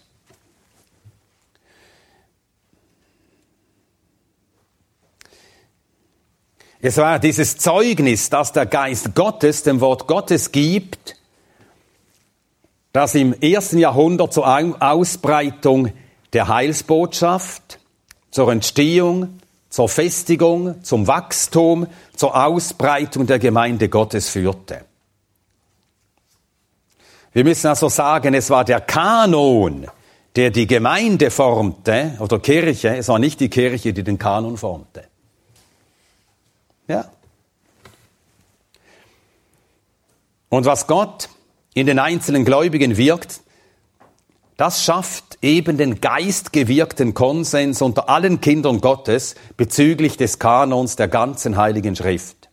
[6.80, 11.16] Es war dieses Zeugnis, das der Geist Gottes dem Wort Gottes gibt,
[12.96, 15.92] das im ersten Jahrhundert zur Ausbreitung
[16.32, 17.80] der Heilsbotschaft,
[18.32, 24.86] zur Entstehung, zur Festigung, zum Wachstum, zur Ausbreitung der Gemeinde Gottes führte.
[27.34, 29.88] Wir müssen also sagen, es war der Kanon,
[30.38, 35.04] der die Gemeinde formte, oder Kirche, es war nicht die Kirche, die den Kanon formte.
[36.88, 37.10] Ja.
[40.48, 41.28] Und was Gott
[41.76, 43.42] in den einzelnen Gläubigen wirkt,
[44.58, 51.58] das schafft eben den geistgewirkten Konsens unter allen Kindern Gottes bezüglich des Kanons der ganzen
[51.58, 52.50] Heiligen Schrift.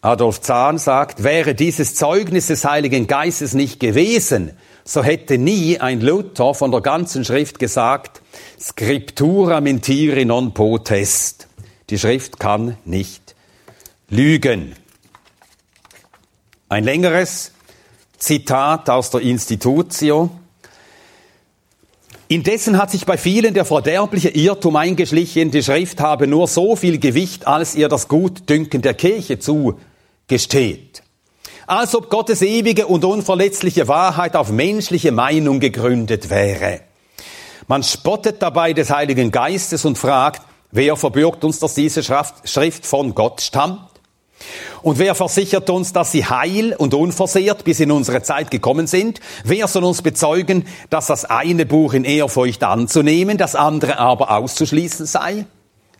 [0.00, 4.52] Adolf Zahn sagt, wäre dieses Zeugnis des Heiligen Geistes nicht gewesen,
[4.84, 8.22] so hätte nie ein Luther von der ganzen Schrift gesagt,
[8.60, 11.48] Scriptura mentiri non potest.
[11.90, 13.34] Die Schrift kann nicht
[14.08, 14.76] lügen.
[16.68, 17.52] Ein längeres
[18.18, 20.30] Zitat aus der Institutio.
[22.28, 26.98] Indessen hat sich bei vielen der verderbliche Irrtum eingeschlichen, die Schrift habe nur so viel
[26.98, 31.02] Gewicht, als ihr das Gutdünken der Kirche zugesteht.
[31.66, 36.80] Als ob Gottes ewige und unverletzliche Wahrheit auf menschliche Meinung gegründet wäre.
[37.68, 43.14] Man spottet dabei des Heiligen Geistes und fragt, wer verbürgt uns, dass diese Schrift von
[43.14, 43.93] Gott stammt?
[44.82, 49.20] Und wer versichert uns, dass sie heil und unversehrt bis in unsere Zeit gekommen sind?
[49.44, 55.06] Wer soll uns bezeugen, dass das eine Buch in Ehrfurcht anzunehmen, das andere aber auszuschließen
[55.06, 55.46] sei?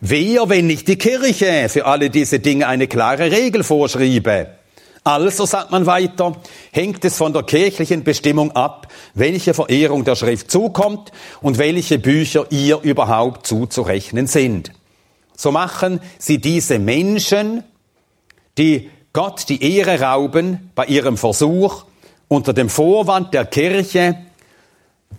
[0.01, 4.49] Wer, wenn nicht die Kirche, für alle diese Dinge eine klare Regel vorschriebe?
[5.03, 6.35] Also, sagt man weiter,
[6.71, 11.11] hängt es von der kirchlichen Bestimmung ab, welche Verehrung der Schrift zukommt
[11.41, 14.71] und welche Bücher ihr überhaupt zuzurechnen sind.
[15.37, 17.63] So machen sie diese Menschen,
[18.57, 21.85] die Gott die Ehre rauben bei ihrem Versuch,
[22.27, 24.17] unter dem Vorwand der Kirche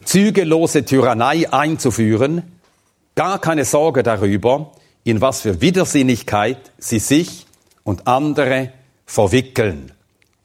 [0.04, 2.42] zügellose Tyrannei einzuführen,
[3.14, 4.72] gar keine Sorge darüber,
[5.04, 7.46] in was für Widersinnigkeit sie sich
[7.84, 8.72] und andere
[9.06, 9.92] verwickeln.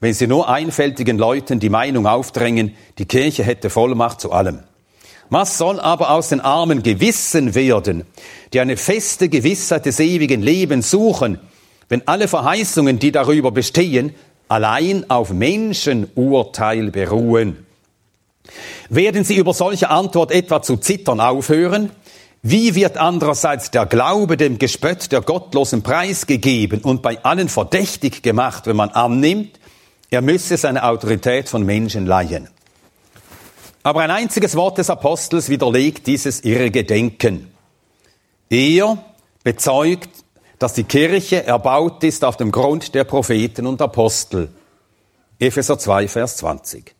[0.00, 4.60] Wenn sie nur einfältigen Leuten die Meinung aufdrängen, die Kirche hätte Vollmacht zu allem.
[5.30, 8.04] Was soll aber aus den armen Gewissen werden,
[8.52, 11.38] die eine feste Gewissheit des ewigen Lebens suchen,
[11.92, 14.14] wenn alle Verheißungen, die darüber bestehen,
[14.48, 17.66] allein auf Menschenurteil beruhen.
[18.88, 21.90] Werden Sie über solche Antwort etwa zu zittern aufhören?
[22.40, 28.66] Wie wird andererseits der Glaube dem Gespött der Gottlosen preisgegeben und bei allen verdächtig gemacht,
[28.66, 29.60] wenn man annimmt,
[30.10, 32.48] er müsse seine Autorität von Menschen leihen?
[33.82, 37.48] Aber ein einziges Wort des Apostels widerlegt dieses irre Gedenken.
[38.48, 38.96] Er
[39.44, 40.21] bezeugt,
[40.62, 44.48] dass die Kirche erbaut ist auf dem Grund der Propheten und Apostel.
[45.40, 46.94] Epheser 2, Vers 20.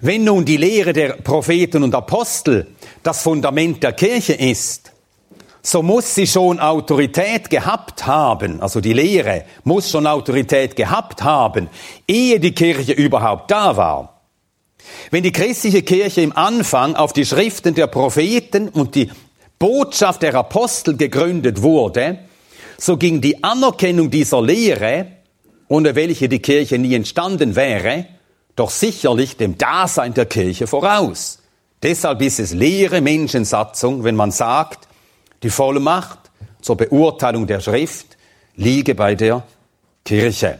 [0.00, 2.68] Wenn nun die Lehre der Propheten und Apostel
[3.02, 4.92] das Fundament der Kirche ist,
[5.60, 11.68] so muss sie schon Autorität gehabt haben, also die Lehre muss schon Autorität gehabt haben,
[12.08, 14.22] ehe die Kirche überhaupt da war.
[15.10, 19.10] Wenn die christliche Kirche im Anfang auf die Schriften der Propheten und die
[19.58, 22.20] Botschaft der Apostel gegründet wurde,
[22.80, 25.06] so ging die Anerkennung dieser Lehre,
[25.68, 28.06] ohne welche die Kirche nie entstanden wäre,
[28.56, 31.38] doch sicherlich dem Dasein der Kirche voraus.
[31.82, 34.88] Deshalb ist es leere Menschensatzung, wenn man sagt,
[35.42, 36.18] die Vollmacht
[36.62, 38.16] zur Beurteilung der Schrift
[38.56, 39.44] liege bei der
[40.04, 40.58] Kirche.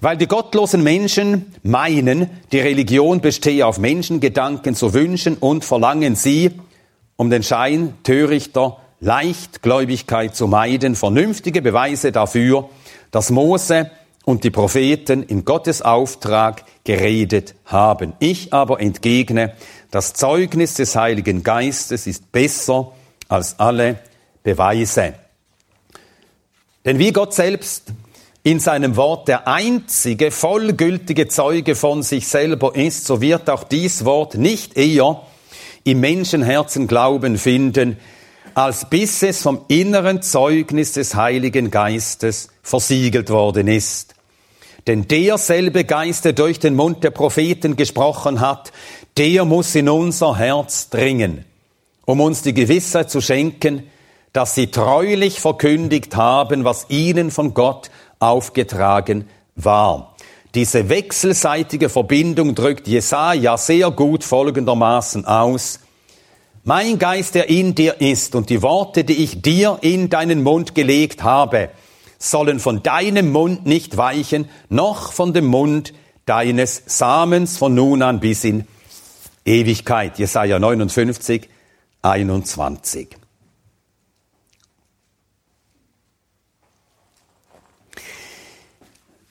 [0.00, 6.52] Weil die gottlosen Menschen meinen, die Religion bestehe auf Menschengedanken zu wünschen und verlangen sie,
[7.16, 12.68] um den Schein törichter Leichtgläubigkeit zu meiden, vernünftige Beweise dafür,
[13.10, 13.90] dass Mose
[14.24, 18.12] und die Propheten in Gottes Auftrag geredet haben.
[18.18, 19.54] Ich aber entgegne,
[19.90, 22.92] das Zeugnis des Heiligen Geistes ist besser
[23.28, 23.98] als alle
[24.42, 25.14] Beweise.
[26.84, 27.92] Denn wie Gott selbst
[28.42, 34.04] in seinem Wort der einzige vollgültige Zeuge von sich selber ist, so wird auch dies
[34.04, 35.22] Wort nicht eher
[35.84, 37.96] im Menschenherzen Glauben finden,
[38.60, 44.14] als bis es vom inneren Zeugnis des Heiligen Geistes versiegelt worden ist.
[44.86, 48.70] Denn derselbe Geist, der durch den Mund der Propheten gesprochen hat,
[49.16, 51.46] der muss in unser Herz dringen,
[52.04, 53.84] um uns die Gewissheit zu schenken,
[54.34, 60.14] dass sie treulich verkündigt haben, was ihnen von Gott aufgetragen war.
[60.54, 65.80] Diese wechselseitige Verbindung drückt Jesaja sehr gut folgendermaßen aus.
[66.70, 70.76] Mein Geist, der in dir ist und die Worte, die ich dir in deinen Mund
[70.76, 71.70] gelegt habe,
[72.16, 75.92] sollen von deinem Mund nicht weichen, noch von dem Mund
[76.26, 78.68] deines Samens von nun an bis in
[79.44, 80.16] Ewigkeit.
[80.20, 81.48] Jesaja 59,
[82.02, 83.16] 21.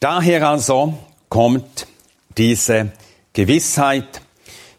[0.01, 0.93] Daher also
[1.29, 1.87] kommt
[2.37, 2.91] diese
[3.31, 4.23] Gewissheit.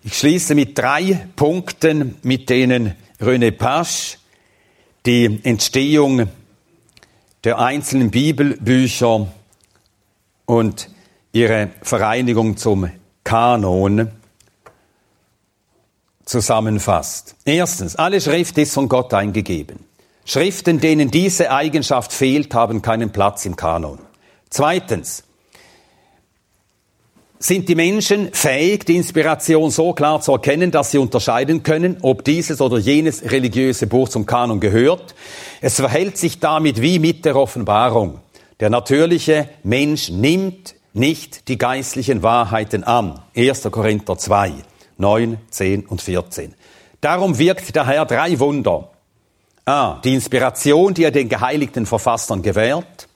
[0.02, 4.18] Ich schließe mit drei Punkten, mit denen René Pasch
[5.04, 6.26] die Entstehung
[7.44, 9.26] der einzelnen Bibelbücher
[10.46, 10.88] und
[11.32, 12.90] ihre Vereinigung zum
[13.24, 14.10] Kanon
[16.24, 17.36] zusammenfasst.
[17.44, 19.80] Erstens, alle Schrift ist von Gott eingegeben.
[20.24, 23.98] Schriften, denen diese Eigenschaft fehlt, haben keinen Platz im Kanon.
[24.48, 25.24] Zweitens,
[27.42, 32.22] sind die Menschen fähig, die Inspiration so klar zu erkennen, dass sie unterscheiden können, ob
[32.22, 35.14] dieses oder jenes religiöse Buch zum Kanon gehört.
[35.62, 38.20] Es verhält sich damit wie mit der Offenbarung.
[38.60, 43.20] Der natürliche Mensch nimmt nicht die geistlichen Wahrheiten an.
[43.34, 43.62] 1.
[43.70, 44.52] Korinther 2,
[44.98, 46.54] 9, 10 und 14.
[47.00, 48.90] Darum wirkt der Herr drei Wunder.
[49.64, 49.98] A.
[50.04, 53.08] Die Inspiration, die er den geheiligten Verfassern gewährt.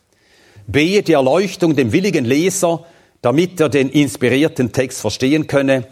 [0.67, 1.03] B.
[1.03, 2.87] Die Erleuchtung dem willigen Leser,
[3.25, 5.87] damit er den inspirierten Text verstehen könne.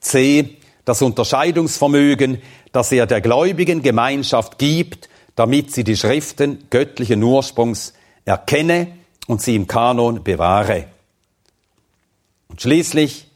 [0.00, 0.56] C.
[0.84, 7.92] Das Unterscheidungsvermögen, das er der gläubigen Gemeinschaft gibt, damit sie die Schriften göttlichen Ursprungs
[8.24, 8.88] erkenne
[9.28, 10.86] und sie im Kanon bewahre.
[12.48, 13.28] Und schließlich,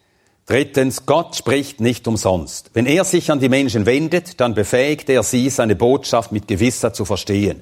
[0.46, 2.70] drittens, Gott spricht nicht umsonst.
[2.74, 6.96] Wenn er sich an die Menschen wendet, dann befähigt er sie, seine Botschaft mit Gewissheit
[6.96, 7.60] zu verstehen.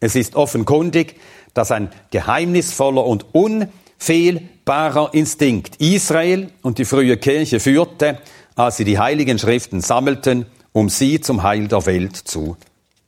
[0.00, 1.20] Es ist offenkundig,
[1.54, 3.68] dass ein geheimnisvoller und un
[4.04, 8.18] fehlbarer Instinkt Israel und die frühe Kirche führte,
[8.54, 12.56] als sie die heiligen Schriften sammelten, um sie zum Heil der Welt zu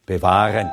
[0.06, 0.70] bewahren.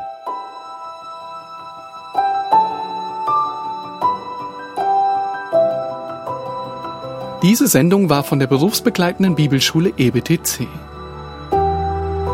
[7.41, 10.65] Diese Sendung war von der berufsbegleitenden Bibelschule EBTC.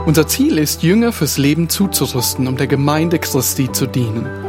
[0.06, 4.49] Unser Ziel ist, Jünger fürs Leben zuzurüsten, um der Gemeinde Christi zu dienen.